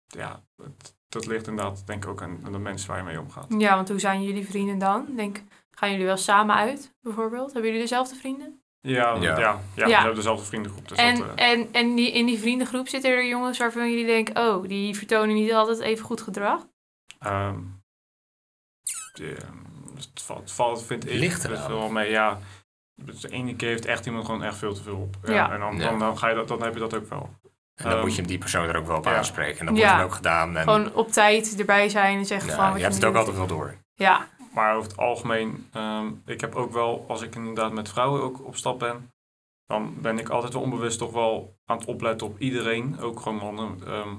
ja, 0.07 0.43
het, 0.63 0.95
dat 1.09 1.25
ligt 1.25 1.47
inderdaad 1.47 1.87
denk 1.87 2.03
ik 2.03 2.09
ook 2.09 2.21
aan, 2.21 2.39
aan 2.45 2.51
de 2.51 2.57
mensen 2.57 2.89
waar 2.89 2.97
je 2.97 3.03
mee 3.03 3.19
omgaat. 3.19 3.45
ja, 3.57 3.75
want 3.75 3.89
hoe 3.89 3.99
zijn 3.99 4.23
jullie 4.23 4.45
vrienden 4.47 4.77
dan? 4.77 5.07
Denk, 5.15 5.43
gaan 5.71 5.91
jullie 5.91 6.05
wel 6.05 6.17
samen 6.17 6.55
uit 6.55 6.93
bijvoorbeeld? 7.01 7.45
Hebben 7.53 7.65
jullie 7.65 7.81
dezelfde 7.85 8.15
vrienden? 8.15 8.61
Ja, 8.81 9.13
ja. 9.13 9.21
Ja. 9.21 9.39
ja, 9.39 9.39
ja, 9.39 9.59
Ja. 9.75 9.85
we 9.85 9.93
hebben 9.93 10.15
dezelfde 10.15 10.45
vriendengroep. 10.45 10.87
Dus 10.87 10.97
en 10.97 11.17
dat, 11.17 11.35
eh, 11.35 11.49
en, 11.49 11.67
en 11.71 11.95
die, 11.95 12.11
in 12.11 12.25
die 12.25 12.39
vriendengroep 12.39 12.87
zitten 12.87 13.11
er 13.11 13.25
jongens 13.27 13.57
waarvan 13.57 13.89
jullie 13.89 14.05
denken... 14.05 14.37
oh, 14.37 14.67
die 14.67 14.95
vertonen 14.95 15.35
niet 15.35 15.53
altijd 15.53 15.79
even 15.79 16.05
goed 16.05 16.21
gedrag? 16.21 16.67
Ehm, 17.19 17.59
de, 19.13 19.37
het 19.95 20.21
valt, 20.21 20.39
het 20.39 20.51
valt, 20.51 20.83
vind 20.83 21.05
ik, 21.09 21.13
Ligt 21.13 21.43
er 21.43 21.67
wel 21.67 21.89
mee. 21.89 22.09
Ja, 22.09 22.39
de 22.95 23.29
ene 23.29 23.55
keer 23.55 23.69
heeft 23.69 23.85
echt 23.85 24.05
iemand 24.05 24.25
gewoon 24.25 24.43
echt 24.43 24.57
veel 24.57 24.73
te 24.73 24.83
veel 24.83 24.97
op. 24.97 25.15
Ja, 25.23 25.33
Ja. 25.33 25.51
En 25.53 25.59
dan, 25.59 25.77
Ja. 25.77 25.89
dan, 25.89 25.99
dan, 25.99 26.17
ga 26.17 26.29
je 26.29 26.35
dat, 26.35 26.47
dan 26.47 26.61
heb 26.63 26.73
je 26.73 26.79
dat 26.79 26.93
ook 26.93 27.09
wel. 27.09 27.29
En 27.77 27.83
dan 27.83 27.93
Ehm, 27.93 28.01
moet 28.01 28.15
je 28.15 28.21
die 28.21 28.37
persoon 28.37 28.67
er 28.67 28.77
ook 28.77 28.87
wel 28.87 28.97
op 28.97 29.05
ja. 29.05 29.17
aanspreken. 29.17 29.59
En 29.59 29.65
dat 29.65 29.75
Ja. 29.77 29.81
wordt 29.81 29.97
dan 29.97 30.05
ook 30.07 30.15
gedaan. 30.15 30.57
En 30.57 30.63
Gewoon 30.63 30.93
op 30.93 31.11
tijd 31.11 31.59
erbij 31.59 31.89
zijn 31.89 32.17
en 32.17 32.25
zeggen 32.25 32.49
ja, 32.49 32.55
van... 32.55 32.67
wat 32.67 32.75
je 32.77 32.81
hebt 32.83 32.95
het 32.95 33.05
ook 33.05 33.15
altijd 33.15 33.35
wel 33.37 33.47
door. 33.47 33.75
Ja, 33.93 34.27
Maar 34.53 34.75
over 34.75 34.89
het 34.89 34.97
algemeen, 34.99 35.67
ehm, 35.73 36.07
ik 36.25 36.41
heb 36.41 36.55
ook 36.55 36.71
wel, 36.73 37.05
als 37.07 37.21
ik 37.21 37.35
inderdaad 37.35 37.71
met 37.73 37.89
vrouwen 37.89 38.21
ook 38.21 38.45
op 38.45 38.55
stap 38.55 38.79
ben, 38.79 39.11
dan 39.65 39.93
ben 40.01 40.19
ik 40.19 40.29
altijd 40.29 40.53
wel 40.53 40.61
onbewust 40.61 40.97
toch 40.97 41.11
wel 41.11 41.57
aan 41.65 41.77
het 41.77 41.85
opletten 41.87 42.27
op 42.27 42.39
iedereen, 42.39 42.99
ook 42.99 43.19
gewoon 43.19 43.37
mannen. 43.37 43.87
ehm, 43.87 44.09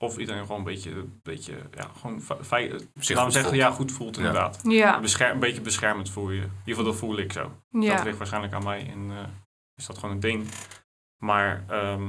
of 0.00 0.16
iedereen 0.18 0.40
gewoon 0.42 0.58
een 0.58 0.64
beetje, 0.64 0.90
een 0.90 1.20
beetje 1.22 1.52
ja, 1.76 1.86
gewoon 2.00 2.22
laten 2.28 3.32
zeggen, 3.32 3.42
voelt. 3.42 3.54
ja, 3.54 3.70
goed 3.70 3.92
voelt 3.92 4.16
inderdaad. 4.16 4.60
ja, 4.62 5.00
Bescher- 5.00 5.30
een 5.30 5.38
beetje 5.38 5.60
beschermend 5.60 6.10
voel 6.10 6.30
je. 6.30 6.36
In 6.36 6.42
ieder 6.42 6.50
geval, 6.64 6.84
dat 6.84 6.96
voel 6.96 7.18
ik 7.18 7.32
zo. 7.32 7.52
Dat 7.70 7.82
ja. 7.82 8.02
ligt 8.02 8.18
waarschijnlijk 8.18 8.52
aan 8.54 8.64
mij 8.64 8.88
en 8.92 9.10
eh, 9.10 9.28
is 9.74 9.86
dat 9.86 9.98
gewoon 9.98 10.14
een 10.14 10.20
ding. 10.20 10.46
Maar, 11.16 11.64
ehm, 11.68 12.02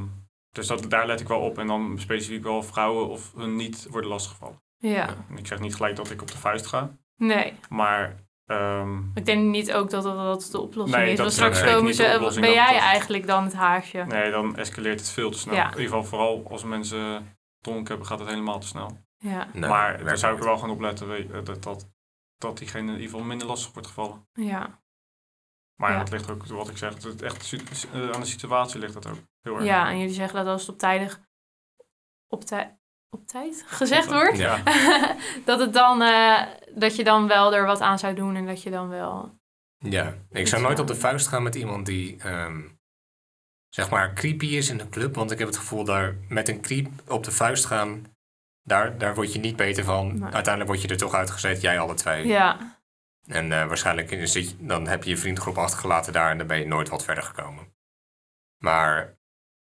dus 0.51 0.67
dat, 0.67 0.89
daar 0.89 1.05
let 1.07 1.19
ik 1.19 1.27
wel 1.27 1.39
op. 1.39 1.57
En 1.57 1.67
dan 1.67 1.95
specifiek 1.99 2.43
wel 2.43 2.63
vrouwen 2.63 3.07
of 3.09 3.33
hun 3.35 3.55
niet 3.55 3.87
worden 3.89 4.09
lastiggevallen. 4.09 4.61
ja. 4.77 5.07
En 5.29 5.37
ik 5.37 5.47
zeg 5.47 5.59
niet 5.59 5.75
gelijk 5.75 5.95
dat 5.95 6.09
ik 6.11 6.21
op 6.21 6.31
de 6.31 6.37
vuist 6.37 6.65
ga, 6.67 6.91
Nee, 7.17 7.53
maar... 7.69 8.15
ehm, 8.45 8.97
ik 9.13 9.25
denk 9.25 9.43
niet 9.49 9.73
ook 9.73 9.89
dat 9.89 10.03
dat, 10.03 10.15
dat 10.17 10.49
de 10.51 10.59
oplossing 10.59 10.97
Nee, 11.01 11.11
is. 11.11 11.17
dat 11.17 11.25
Want 11.35 11.51
is 11.51 11.57
straks 11.57 11.73
komen 11.73 11.93
ze... 11.93 12.37
Ben 12.41 12.51
jij 12.53 12.73
dat- 12.73 12.81
eigenlijk 12.81 13.27
dan 13.27 13.43
het 13.43 13.53
haasje? 13.53 13.97
Nee, 14.07 14.31
dan 14.31 14.55
escaleert 14.57 14.99
het 14.99 15.09
veel 15.09 15.31
te 15.31 15.37
snel. 15.39 15.55
Ja. 15.55 15.63
In 15.65 15.69
ieder 15.69 15.83
geval 15.85 16.03
vooral 16.03 16.47
als 16.49 16.63
mensen 16.63 17.37
dronken 17.61 17.87
hebben, 17.87 18.05
gaat 18.07 18.19
het 18.19 18.27
helemaal 18.29 18.59
te 18.59 18.67
snel. 18.67 18.97
Ja, 19.17 19.47
Nee, 19.53 19.69
maar 19.69 20.03
daar 20.03 20.17
zou 20.17 20.33
ik 20.33 20.39
er 20.39 20.45
wel 20.45 20.57
gewoon 20.57 20.73
op 20.75 20.81
letten 20.81 21.43
dat, 21.45 21.63
dat, 21.63 21.89
dat 22.37 22.57
diegene 22.57 22.87
in 22.87 22.93
ieder 22.93 23.09
geval 23.09 23.25
minder 23.25 23.47
lastig 23.47 23.73
wordt 23.73 23.87
gevallen. 23.87 24.27
ja. 24.33 24.79
Maar 25.79 25.91
Ja. 25.91 25.97
dat 25.97 26.09
ligt 26.11 26.29
ook, 26.29 26.45
wat 26.45 26.69
ik 26.69 26.77
zeg, 26.77 27.03
het 27.03 27.21
echt 27.21 27.53
eh, 27.93 28.09
aan 28.09 28.19
de 28.19 28.25
situatie 28.27 28.79
ligt 28.79 28.93
dat 28.93 29.07
ook 29.07 29.17
heel 29.41 29.55
erg. 29.55 29.63
ja, 29.65 29.89
en 29.89 29.99
jullie 29.99 30.13
zeggen 30.13 30.35
dat 30.35 30.47
als 30.47 30.61
het 30.61 30.69
op 30.69 30.77
tijdig... 30.79 31.19
Op, 32.27 32.43
tij- 32.45 32.77
op 33.09 33.27
tijd 33.27 33.63
gezegd 33.79 34.11
wordt? 34.11 34.37
Ja. 34.37 34.63
dat, 35.45 35.59
het 35.59 35.73
dan, 35.73 36.01
eh, 36.01 36.41
dat 36.75 36.95
je 36.95 37.03
dan 37.03 37.27
wel 37.27 37.55
er 37.55 37.65
wat 37.65 37.79
aan 37.81 37.99
zou 37.99 38.13
doen 38.13 38.35
en 38.35 38.45
dat 38.45 38.63
je 38.63 38.69
dan 38.69 38.89
wel... 38.89 39.37
Ja, 39.77 40.13
ik 40.29 40.47
zou 40.47 40.61
nooit 40.61 40.79
op 40.79 40.87
de 40.87 40.95
vuist 40.95 41.27
gaan 41.27 41.43
met 41.43 41.55
iemand 41.55 41.85
die, 41.85 42.17
ehm, 42.21 42.61
zeg 43.69 43.89
maar, 43.89 44.13
creepy 44.13 44.45
is 44.45 44.69
in 44.69 44.77
de 44.77 44.89
club. 44.89 45.15
Want 45.15 45.31
ik 45.31 45.37
heb 45.39 45.47
het 45.47 45.57
gevoel 45.57 45.83
daar 45.83 46.15
met 46.27 46.47
een 46.49 46.61
creep 46.61 46.87
op 47.07 47.23
de 47.23 47.31
vuist 47.31 47.65
gaan, 47.65 48.05
daar, 48.61 48.97
daar 48.97 49.15
word 49.15 49.33
je 49.33 49.39
niet 49.39 49.55
beter 49.55 49.83
van. 49.83 50.07
Nee. 50.07 50.21
Uiteindelijk 50.21 50.67
word 50.67 50.81
je 50.81 50.87
er 50.87 50.97
toch 50.97 51.13
uitgezet, 51.13 51.61
jij 51.61 51.79
alle 51.79 51.93
twee. 51.93 52.27
Ja, 52.27 52.78
En 53.29 53.51
eh, 53.51 53.67
waarschijnlijk 53.67 54.19
zit 54.27 54.55
dan 54.59 54.87
heb 54.87 55.03
je 55.03 55.09
je 55.09 55.17
vriendengroep 55.17 55.57
achtergelaten 55.57 56.13
daar 56.13 56.31
en 56.31 56.37
dan 56.37 56.47
ben 56.47 56.59
je 56.59 56.65
nooit 56.67 56.89
wat 56.89 57.03
verder 57.03 57.23
gekomen. 57.23 57.73
Maar 58.57 59.17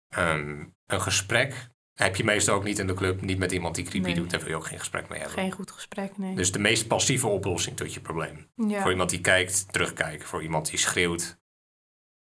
ehm, 0.10 0.66
een 0.86 1.02
gesprek 1.02 1.70
heb 1.94 2.16
je 2.16 2.24
meestal 2.24 2.56
ook 2.56 2.64
niet 2.64 2.80
in 2.80 2.88
de 2.88 2.94
club. 2.94 3.22
Niet 3.22 3.38
met 3.38 3.52
iemand 3.52 3.76
die 3.76 3.86
creepy 3.86 4.06
Nee. 4.06 4.16
doet. 4.16 4.30
Daar 4.30 4.40
wil 4.40 4.50
je 4.50 4.56
ook 4.56 4.66
geen 4.66 4.80
gesprek 4.80 5.10
mee 5.10 5.20
hebben. 5.20 5.38
Geen 5.38 5.52
goed 5.52 5.72
gesprek, 5.72 6.18
nee. 6.18 6.36
Dus 6.36 6.52
de 6.52 6.60
meest 6.60 6.88
passieve 6.88 7.28
oplossing 7.28 7.78
tot 7.78 7.94
je 7.94 8.00
probleem. 8.00 8.52
ja. 8.56 8.82
Voor 8.82 8.92
iemand 8.92 9.10
die 9.10 9.22
kijkt, 9.22 9.72
terugkijken. 9.74 10.28
Voor 10.28 10.44
iemand 10.44 10.70
die 10.70 10.80
schreeuwt. 10.80 11.38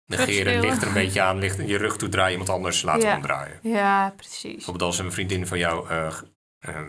Negeren, 0.06 0.60
ligt 0.60 0.82
er 0.82 0.88
een 0.88 0.94
beetje 0.94 1.22
aan. 1.22 1.39
Ligt 1.39 1.60
in 1.60 1.67
je 1.67 1.78
rug 1.78 1.98
toe 1.98 2.10
draaien. 2.10 2.32
Iemand 2.32 2.50
anders 2.50 2.82
laten 2.82 3.08
Ja. 3.08 3.15
omdraaien. 3.15 3.60
ja, 3.63 4.10
precies. 4.15 4.54
Bijvoorbeeld 4.56 4.86
als 4.86 5.00
een 5.00 5.12
vriendin 5.12 5.48
van 5.48 5.58
jou 5.58 5.89
eh, 5.89 6.17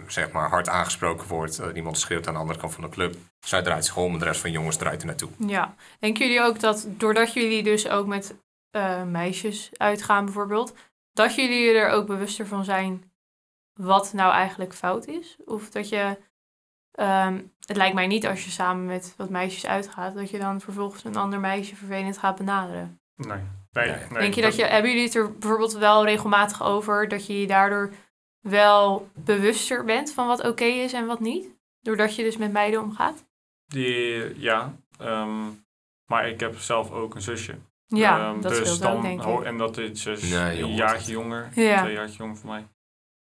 zeg 0.06 0.30
maar 0.32 0.48
hard 0.48 0.68
aangesproken 0.68 1.28
wordt. 1.28 1.58
eh, 1.58 1.68
iemand 1.74 1.98
schreeuwt 1.98 2.26
aan 2.26 2.34
de 2.34 2.40
andere 2.40 2.58
kant 2.58 2.74
van 2.74 2.82
de 2.84 2.88
club. 2.90 3.16
Zij 3.40 3.62
draait 3.62 3.84
zich 3.84 3.96
om 3.96 4.12
en 4.12 4.18
de 4.18 4.24
rest 4.24 4.40
van 4.40 4.50
de 4.50 4.56
jongens 4.56 4.76
draait 4.76 5.00
er 5.00 5.06
naartoe. 5.06 5.30
Ja. 5.38 5.74
Denken 5.98 6.26
jullie 6.26 6.42
ook 6.42 6.60
dat 6.60 6.86
doordat 6.88 7.32
jullie 7.32 7.62
dus 7.62 7.88
ook 7.88 8.06
met 8.06 8.34
eh, 8.70 9.02
meisjes 9.02 9.70
uitgaan 9.76 10.24
bijvoorbeeld, 10.24 10.74
dat 11.12 11.34
jullie 11.34 11.72
er 11.74 11.88
ook 11.90 12.06
bewuster 12.06 12.46
van 12.46 12.64
zijn 12.64 13.12
wat 13.80 14.12
nou 14.12 14.32
eigenlijk 14.32 14.74
fout 14.74 15.06
is? 15.06 15.36
Of 15.44 15.70
dat 15.70 15.88
je, 15.88 16.18
ehm, 16.92 17.40
het 17.66 17.76
lijkt 17.76 17.94
mij 17.94 18.06
niet 18.06 18.26
als 18.26 18.44
je 18.44 18.50
samen 18.50 18.84
met 18.86 19.14
wat 19.16 19.28
meisjes 19.28 19.66
uitgaat, 19.66 20.14
dat 20.14 20.30
je 20.30 20.38
dan 20.38 20.60
vervolgens 20.60 21.04
een 21.04 21.16
ander 21.16 21.40
meisje 21.40 21.76
vervelend 21.76 22.18
gaat 22.18 22.36
benaderen. 22.36 23.00
Nee. 23.16 23.38
Nee, 23.72 23.88
Nee. 23.88 23.96
nee, 24.10 24.18
Denk 24.20 24.34
je 24.34 24.42
dat 24.42 24.56
je, 24.56 24.64
hebben 24.64 24.90
jullie 24.90 25.06
het 25.06 25.14
er 25.14 25.32
bijvoorbeeld 25.38 25.72
wel 25.72 26.04
regelmatig 26.04 26.62
over 26.62 27.08
dat 27.08 27.26
je 27.26 27.40
je 27.40 27.46
daardoor 27.46 27.92
wel 28.42 29.08
bewuster 29.14 29.84
bent 29.84 30.12
van 30.12 30.26
wat 30.26 30.44
oké 30.46 30.64
is 30.64 30.92
en 30.92 31.06
wat 31.06 31.20
niet? 31.20 31.48
Doordat 31.80 32.14
je 32.16 32.22
dus 32.22 32.36
met 32.36 32.52
meiden 32.52 32.82
omgaat? 32.82 33.24
Die, 33.66 34.40
ja. 34.40 34.74
ehm, 34.98 35.40
maar 36.06 36.28
ik 36.28 36.40
heb 36.40 36.58
zelf 36.58 36.90
ook 36.90 37.14
een 37.14 37.22
zusje. 37.22 37.54
Ja, 37.86 38.18
Ehm, 38.32 38.40
dat 38.40 38.52
dus 38.52 38.78
dan 38.78 38.96
ook, 38.96 39.02
denk 39.02 39.22
ik. 39.24 39.40
En 39.44 39.56
dat 39.58 39.78
is 39.78 40.02
dus 40.02 40.30
Nee, 40.30 40.62
een 40.62 40.74
jaartje 40.74 41.12
jonger. 41.12 41.48
Ja. 41.54 41.80
Twee 41.82 41.92
jaartje 41.94 42.18
jonger 42.18 42.36
voor 42.36 42.50
mij. 42.50 42.66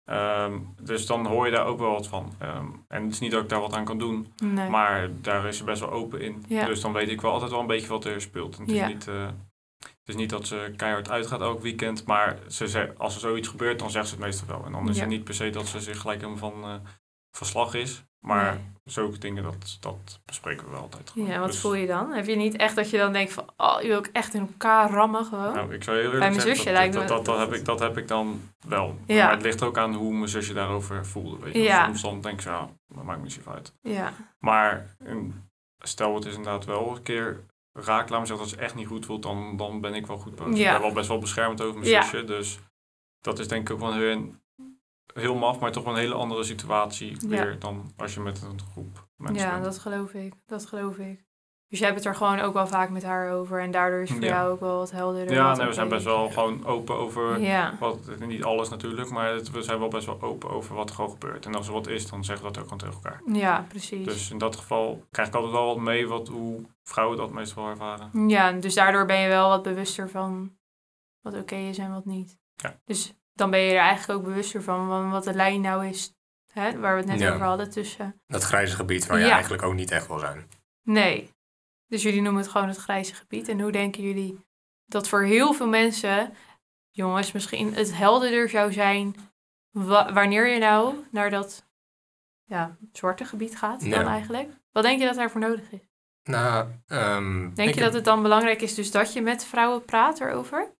Ehm, 0.05 0.59
dus 0.81 1.05
dan 1.05 1.25
hoor 1.25 1.45
je 1.45 1.51
daar 1.51 1.65
ook 1.65 1.79
wel 1.79 1.91
wat 1.91 2.07
van. 2.07 2.33
Ehm, 2.39 2.65
en 2.87 3.03
het 3.03 3.11
is 3.11 3.19
niet 3.19 3.31
dat 3.31 3.43
ik 3.43 3.49
daar 3.49 3.59
wat 3.59 3.73
aan 3.73 3.85
kan 3.85 3.97
doen. 3.97 4.33
Nee. 4.43 4.69
Maar 4.69 5.09
daar 5.21 5.45
is 5.47 5.57
ze 5.57 5.63
best 5.63 5.79
wel 5.79 5.91
open 5.91 6.21
in. 6.21 6.43
Ja. 6.47 6.65
Dus 6.65 6.81
dan 6.81 6.93
weet 6.93 7.09
ik 7.09 7.21
wel 7.21 7.31
altijd 7.31 7.51
wel 7.51 7.59
een 7.59 7.67
beetje 7.67 7.87
wat 7.87 8.05
er 8.05 8.21
speelt. 8.21 8.55
En 8.57 8.61
het, 8.65 8.71
Ja. 8.75 8.87
is 8.87 8.93
niet, 8.93 9.07
eh, 9.07 9.27
het 10.05 10.09
is 10.09 10.15
niet 10.15 10.29
dat 10.29 10.47
ze 10.47 10.73
keihard 10.75 11.09
uitgaat 11.09 11.41
elk 11.41 11.61
weekend. 11.61 12.05
Maar 12.05 12.37
ze 12.47 12.67
ze, 12.67 12.93
als 12.97 13.13
er 13.15 13.19
zoiets 13.21 13.47
gebeurt, 13.47 13.79
dan 13.79 13.91
zegt 13.91 14.07
ze 14.07 14.13
het 14.15 14.23
meestal 14.23 14.47
wel. 14.47 14.65
En 14.65 14.71
dan 14.71 14.89
is 14.89 14.95
Ja. 14.95 15.01
het 15.01 15.09
niet 15.09 15.23
per 15.23 15.33
se 15.33 15.49
dat 15.49 15.67
ze 15.67 15.79
zich 15.79 15.99
gelijk 15.99 16.21
helemaal 16.21 16.49
van 16.51 16.63
eh 16.63 16.75
verslag 17.37 17.73
is. 17.73 18.03
Maar 18.19 18.53
Nee. 18.53 18.63
zulke 18.83 19.17
dingen, 19.17 19.43
dat, 19.43 19.77
dat 19.79 20.21
bespreken 20.25 20.65
we 20.65 20.71
wel 20.71 20.81
altijd. 20.81 21.09
gewoon. 21.09 21.27
Ja, 21.27 21.39
wat 21.39 21.47
Dus, 21.47 21.59
voel 21.59 21.73
je 21.73 21.87
dan? 21.87 22.11
Heb 22.11 22.25
je 22.25 22.35
niet 22.35 22.55
echt 22.55 22.75
dat 22.75 22.89
je 22.89 22.97
dan 22.97 23.13
denkt 23.13 23.33
van, 23.33 23.49
oh, 23.57 23.81
je 23.81 23.87
wil 23.87 23.97
ook 23.97 24.07
echt 24.11 24.33
in 24.33 24.41
elkaar 24.41 24.89
rammen 24.89 25.25
gewoon? 25.25 25.53
Nou, 25.53 25.73
ik 25.73 25.83
zou 25.83 25.97
heel 25.97 26.09
Bij 26.09 26.19
eerlijk 26.19 26.19
mijn 26.19 26.33
zeggen, 26.33 26.55
zusje 26.55 26.63
dat, 26.65 26.73
lijkt 26.73 26.93
dat, 26.93 27.07
dat, 27.07 27.25
dat, 27.25 27.37
heb 27.37 27.53
ik, 27.53 27.65
dat 27.65 27.79
heb 27.79 27.97
ik 27.97 28.07
dan 28.07 28.41
wel. 28.67 28.97
Ja. 29.05 29.23
Maar 29.23 29.33
het 29.33 29.41
ligt 29.41 29.63
ook 29.63 29.77
aan 29.77 29.93
hoe 29.93 30.13
mijn 30.13 30.27
zusje 30.29 30.53
daarover 30.53 31.05
voelde. 31.05 31.37
Weet 31.43 31.53
je. 31.53 31.61
Ja. 31.61 31.85
Soms 31.85 32.01
dan 32.01 32.21
denk 32.21 32.35
ik, 32.35 32.41
zo, 32.41 32.49
ja, 32.51 32.69
dat 32.87 33.03
maakt 33.03 33.19
me 33.19 33.23
niet 33.25 33.41
uit. 33.47 33.73
Ja, 33.81 34.13
Maar 34.39 34.95
een- 34.97 35.49
stel 35.79 36.15
het 36.15 36.25
is 36.25 36.35
inderdaad 36.35 36.65
wel 36.65 36.95
een 36.95 37.03
keer 37.03 37.39
raak, 37.73 38.09
laat 38.09 38.19
me 38.19 38.25
zeggen, 38.25 38.45
dat 38.45 38.55
ze 38.55 38.61
echt 38.61 38.75
niet 38.75 38.87
goed 38.87 39.05
voelt, 39.05 39.23
dan, 39.23 39.57
dan 39.57 39.81
ben 39.81 39.93
ik 39.93 40.07
wel 40.07 40.17
goed 40.17 40.35
boos. 40.35 40.57
Ja. 40.57 40.65
Ik 40.65 40.71
ben 40.71 40.81
wel 40.81 40.93
best 40.95 41.07
wel 41.07 41.19
beschermend 41.19 41.61
over 41.61 41.79
mijn 41.79 41.91
Ja. 41.91 42.01
zusje, 42.01 42.23
dus 42.23 42.59
dat 43.21 43.39
is 43.39 43.47
denk 43.47 43.69
ik 43.69 43.75
ook 43.75 43.79
wel 43.81 43.93
heel, 43.93 44.35
heel 45.13 45.35
maf, 45.35 45.59
maar 45.59 45.71
toch 45.71 45.83
wel 45.83 45.93
een 45.93 45.99
hele 45.99 46.13
andere 46.13 46.43
situatie 46.43 47.17
weer 47.27 47.59
dan 47.59 47.93
als 47.97 48.13
je 48.13 48.19
met 48.19 48.41
een 48.41 48.59
groep 48.71 49.07
mensen 49.17 49.45
ja 49.47 49.51
bent. 49.51 49.63
dat 49.63 49.77
geloof 49.79 50.13
ik. 50.13 50.33
Dat 50.45 50.65
geloof 50.65 50.97
ik. 50.97 51.25
Dus 51.71 51.79
jij 51.79 51.89
hebt 51.89 51.99
het 52.03 52.09
er 52.13 52.15
gewoon 52.19 52.39
ook 52.39 52.53
wel 52.53 52.67
vaak 52.67 52.89
met 52.89 53.03
haar 53.03 53.31
over 53.31 53.61
en 53.61 53.71
daardoor 53.71 54.01
is 54.01 54.09
voor 54.11 54.21
Ja. 54.21 54.27
jou 54.27 54.51
ook 54.51 54.59
wel 54.59 54.77
wat 54.77 54.91
helderder. 54.91 55.33
Ja, 55.35 55.47
wat 55.47 55.57
nee, 55.57 55.67
we 55.67 55.73
zijn 55.73 55.89
best 55.89 56.03
wel 56.05 56.29
gewoon 56.29 56.65
open 56.65 56.95
over, 56.95 57.39
Ja, 57.39 57.75
wat, 57.79 57.97
niet 58.19 58.43
alles 58.43 58.69
natuurlijk, 58.69 59.09
maar 59.09 59.33
het- 59.33 59.51
we 59.51 59.61
zijn 59.61 59.79
wel 59.79 59.87
best 59.87 60.05
wel 60.05 60.21
open 60.21 60.49
over 60.49 60.75
wat 60.75 60.89
er 60.89 60.95
gewoon 60.95 61.09
gebeurt. 61.11 61.45
En 61.45 61.55
als 61.55 61.67
er 61.67 61.73
wat 61.73 61.87
is, 61.87 62.09
dan 62.09 62.23
zeggen 62.23 62.45
we 62.47 62.51
dat 62.51 62.61
ook 62.63 62.69
gewoon 62.69 62.91
tegen 62.91 63.09
elkaar. 63.11 63.37
ja, 63.37 63.65
precies. 63.67 64.05
Dus 64.05 64.31
in 64.31 64.37
dat 64.37 64.55
geval 64.55 65.05
krijg 65.11 65.27
ik 65.27 65.33
altijd 65.35 65.53
wel 65.53 65.65
wat 65.65 65.77
mee 65.77 66.07
wat, 66.07 66.27
hoe 66.27 66.61
vrouwen 66.83 67.17
dat 67.17 67.31
meestal 67.31 67.67
ervaren. 67.69 68.29
Ja, 68.29 68.51
dus 68.51 68.73
daardoor 68.73 69.05
ben 69.05 69.19
je 69.19 69.27
wel 69.27 69.49
wat 69.49 69.63
bewuster 69.63 70.09
van 70.09 70.51
wat 71.21 71.35
oké 71.37 71.55
is 71.55 71.77
en 71.77 71.93
wat 71.93 72.05
niet. 72.05 72.37
Ja. 72.55 72.79
Dus 72.85 73.13
dan 73.33 73.49
ben 73.49 73.59
je 73.59 73.71
er 73.73 73.79
eigenlijk 73.79 74.19
ook 74.19 74.25
bewuster 74.25 74.63
van, 74.63 74.87
van 74.87 75.11
wat 75.11 75.23
de 75.23 75.33
lijn 75.33 75.61
nou 75.61 75.85
is, 75.87 76.13
hè, 76.53 76.79
waar 76.79 76.93
we 76.93 76.99
het 77.01 77.09
net 77.09 77.19
Ja. 77.19 77.33
over 77.33 77.45
hadden 77.45 77.69
tussen. 77.69 78.21
Dat 78.27 78.43
grijze 78.43 78.75
gebied 78.75 79.05
waar 79.07 79.19
je 79.19 79.29
eigenlijk 79.29 79.63
ook 79.63 79.73
niet 79.73 79.91
echt 79.91 80.07
wil 80.07 80.19
zijn. 80.19 80.47
Nee. 80.83 81.29
Dus 81.91 82.03
jullie 82.03 82.21
noemen 82.21 82.41
het 82.41 82.51
gewoon 82.51 82.67
het 82.67 82.77
grijze 82.77 83.13
gebied. 83.13 83.47
En 83.47 83.59
hoe 83.61 83.71
denken 83.71 84.03
jullie 84.03 84.45
dat 84.85 85.07
voor 85.07 85.23
heel 85.23 85.53
veel 85.53 85.67
mensen, 85.67 86.33
jongens, 86.91 87.31
misschien 87.31 87.73
het 87.73 87.95
helderder 87.95 88.49
zou 88.49 88.71
zijn 88.73 89.15
wa- 89.71 90.13
wanneer 90.13 90.47
je 90.47 90.59
nou 90.59 90.95
naar 91.11 91.29
dat 91.29 91.65
ja, 92.43 92.77
zwarte 92.91 93.25
gebied 93.25 93.57
gaat 93.57 93.89
dan 93.89 94.07
eigenlijk? 94.07 94.49
Wat 94.71 94.83
denk 94.83 94.99
je 94.99 95.05
dat 95.05 95.15
daarvoor 95.15 95.41
nodig 95.41 95.71
is? 95.71 95.79
Nou, 96.23 96.67
ehm, 96.87 97.53
Denk 97.53 97.73
je 97.73 97.79
dat 97.81 97.93
het 97.93 98.05
dan 98.05 98.21
belangrijk 98.21 98.61
is 98.61 98.75
dus 98.75 98.91
dat 98.91 99.13
je 99.13 99.21
met 99.21 99.45
vrouwen 99.45 99.85
praat 99.85 100.19
erover? 100.19 100.73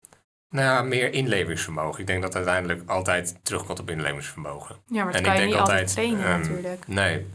Nou 0.50 0.88
meer 0.88 1.13
inlevingsvermogen. 1.13 2.00
Ik 2.00 2.08
denk 2.08 2.21
dat 2.21 2.34
het 2.34 2.47
uiteindelijk 2.47 2.89
altijd 2.89 3.39
terugkomt 3.45 3.80
op 3.80 3.89
inlevingsvermogen. 3.89 4.76
Ja, 4.86 5.04
maar 5.04 5.13
dat 5.13 5.21
En 5.21 5.28
kan 5.28 5.34
ik 5.34 5.39
je 5.39 5.45
niet 5.45 5.54
denk 5.56 5.67
altijd 5.67 5.88
altijd, 5.88 5.95
trainen 6.10 6.26
ehm, 6.26 6.39
natuurlijk. 6.41 6.88
Nee, 6.88 7.28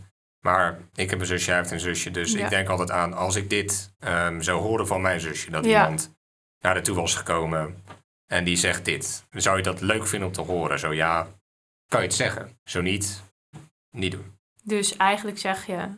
maar 0.46 0.78
ik 0.94 1.10
heb 1.10 1.20
een 1.20 1.26
zusje, 1.26 1.50
hij 1.50 1.58
heeft 1.58 1.70
een 1.70 1.80
zusje. 1.80 2.10
Dus 2.10 2.32
Ja. 2.32 2.44
ik 2.44 2.50
denk 2.50 2.68
altijd 2.68 2.90
aan, 2.90 3.12
als 3.14 3.36
ik 3.36 3.50
dit 3.50 3.94
ehm, 3.98 4.40
zou 4.40 4.60
horen 4.60 4.86
van 4.86 5.00
mijn 5.00 5.20
zusje, 5.20 5.50
dat 5.50 5.64
Ja. 5.64 5.82
iemand 5.82 6.14
naar 6.60 6.74
haar 6.74 6.82
toe 6.82 6.96
was 6.96 7.14
gekomen 7.14 7.82
en 8.26 8.44
die 8.44 8.56
zegt 8.56 8.84
dit. 8.84 9.26
Zou 9.30 9.56
je 9.56 9.62
dat 9.62 9.80
leuk 9.80 10.06
vinden 10.06 10.28
om 10.28 10.34
te 10.34 10.40
horen? 10.40 10.78
Zo 10.78 10.92
ja, 10.92 11.26
kan 11.88 12.00
je 12.00 12.06
het 12.06 12.16
zeggen. 12.16 12.58
Zo 12.64 12.80
niet, 12.80 13.22
niet 13.90 14.12
doen. 14.12 14.38
Dus 14.62 14.96
eigenlijk 14.96 15.38
zeg 15.38 15.66
je, 15.66 15.88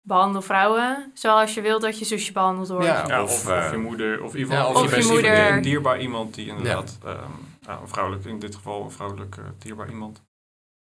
behandel 0.00 0.42
vrouwen 0.42 1.10
zoals 1.14 1.54
je 1.54 1.60
wilt 1.60 1.82
dat 1.82 1.98
je 1.98 2.04
zusje 2.04 2.32
behandeld 2.32 2.68
wordt. 2.68 2.86
Ja. 2.86 3.06
Ja, 3.06 3.22
Of, 3.22 3.30
of, 3.30 3.48
eh, 3.48 3.56
of 3.64 3.70
je 3.70 3.76
moeder, 3.76 4.22
of 4.22 4.32
in 4.32 4.38
ieder 4.38 4.54
ja, 4.54 4.60
geval 4.60 4.82
of 4.82 4.86
of 4.88 4.96
je 4.96 5.02
je 5.02 5.12
moeder. 5.12 5.52
Een 5.52 5.62
dierbaar 5.62 6.00
iemand 6.00 6.34
die 6.34 6.46
inderdaad, 6.46 6.98
ehm, 7.04 7.30
een 7.66 7.88
vrouwelijk, 7.88 8.24
in 8.24 8.38
dit 8.38 8.54
geval 8.54 8.84
een 8.84 8.90
vrouwelijk 8.90 9.36
eh, 9.36 9.44
dierbaar 9.58 9.88
iemand. 9.88 10.22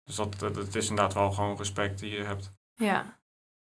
Dus 0.05 0.15
dat, 0.15 0.39
dat, 0.39 0.57
het 0.57 0.75
is 0.75 0.89
inderdaad 0.89 1.15
wel 1.15 1.33
gewoon 1.33 1.57
respect 1.57 1.99
die 1.99 2.11
je 2.11 2.23
hebt. 2.23 2.53
Ja, 2.75 3.19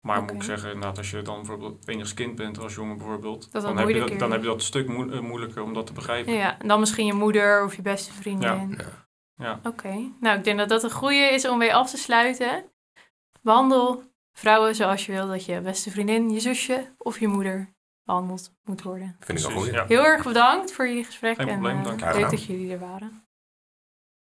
Maar 0.01 0.21
moet 0.21 0.31
ik 0.31 0.43
zeggen, 0.43 0.67
inderdaad, 0.67 0.97
als 0.97 1.12
je 1.12 1.21
dan 1.21 1.35
bijvoorbeeld 1.35 1.88
enigszins 1.88 2.13
kind 2.13 2.35
bent 2.35 2.57
als 2.59 2.75
jongen 2.75 2.97
bijvoorbeeld, 2.97 3.51
Dat 3.51 3.62
dan, 3.62 3.77
heb 3.77 3.89
je 3.89 3.99
dat, 3.99 4.19
dan 4.19 4.31
heb 4.31 4.41
je 4.41 4.47
dat 4.47 4.63
stuk 4.63 4.89
eh, 4.89 5.19
moeilijker 5.19 5.62
om 5.63 5.73
dat 5.73 5.85
te 5.85 5.93
begrijpen. 5.93 6.33
ja. 6.33 6.59
En 6.59 6.67
dan 6.67 6.79
misschien 6.79 7.05
je 7.05 7.13
moeder 7.13 7.63
of 7.63 7.75
je 7.75 7.81
beste 7.81 8.13
vriendin. 8.13 8.75
Ja. 8.77 9.07
Ja. 9.35 9.59
Oké, 9.63 10.12
nou 10.19 10.38
ik 10.38 10.43
denk 10.43 10.57
dat 10.57 10.69
dat 10.69 10.83
een 10.83 10.91
goede 10.91 11.15
is 11.33 11.47
om 11.47 11.57
mee 11.57 11.75
af 11.75 11.89
te 11.89 11.97
sluiten. 11.97 12.63
Behandel 13.41 14.03
vrouwen 14.33 14.75
zoals 14.75 15.05
je 15.05 15.12
wil 15.12 15.27
dat 15.27 15.45
je 15.45 15.62
beste 15.62 15.91
vriendin, 15.91 16.29
je 16.29 16.39
zusje 16.39 16.93
of 16.97 17.19
je 17.19 17.27
moeder 17.27 17.73
behandeld 18.03 18.53
moet 18.63 18.81
worden. 18.81 19.15
Vind 19.19 19.39
ik 19.39 19.45
wel 19.45 19.57
goed. 19.57 19.67
ja. 19.71 19.85
Heel 19.85 20.05
erg 20.05 20.23
bedankt 20.23 20.71
voor 20.71 20.88
jullie 20.88 21.03
gesprek 21.03 21.35
Geen 21.35 21.47
en 21.47 21.53
probleem, 21.53 21.77
eh, 21.77 21.83
dank 21.83 21.99
je. 21.99 22.19
leuk 22.19 22.29
dat 22.29 22.43
jullie 22.43 22.71
er 22.71 22.79
waren. 22.79 23.27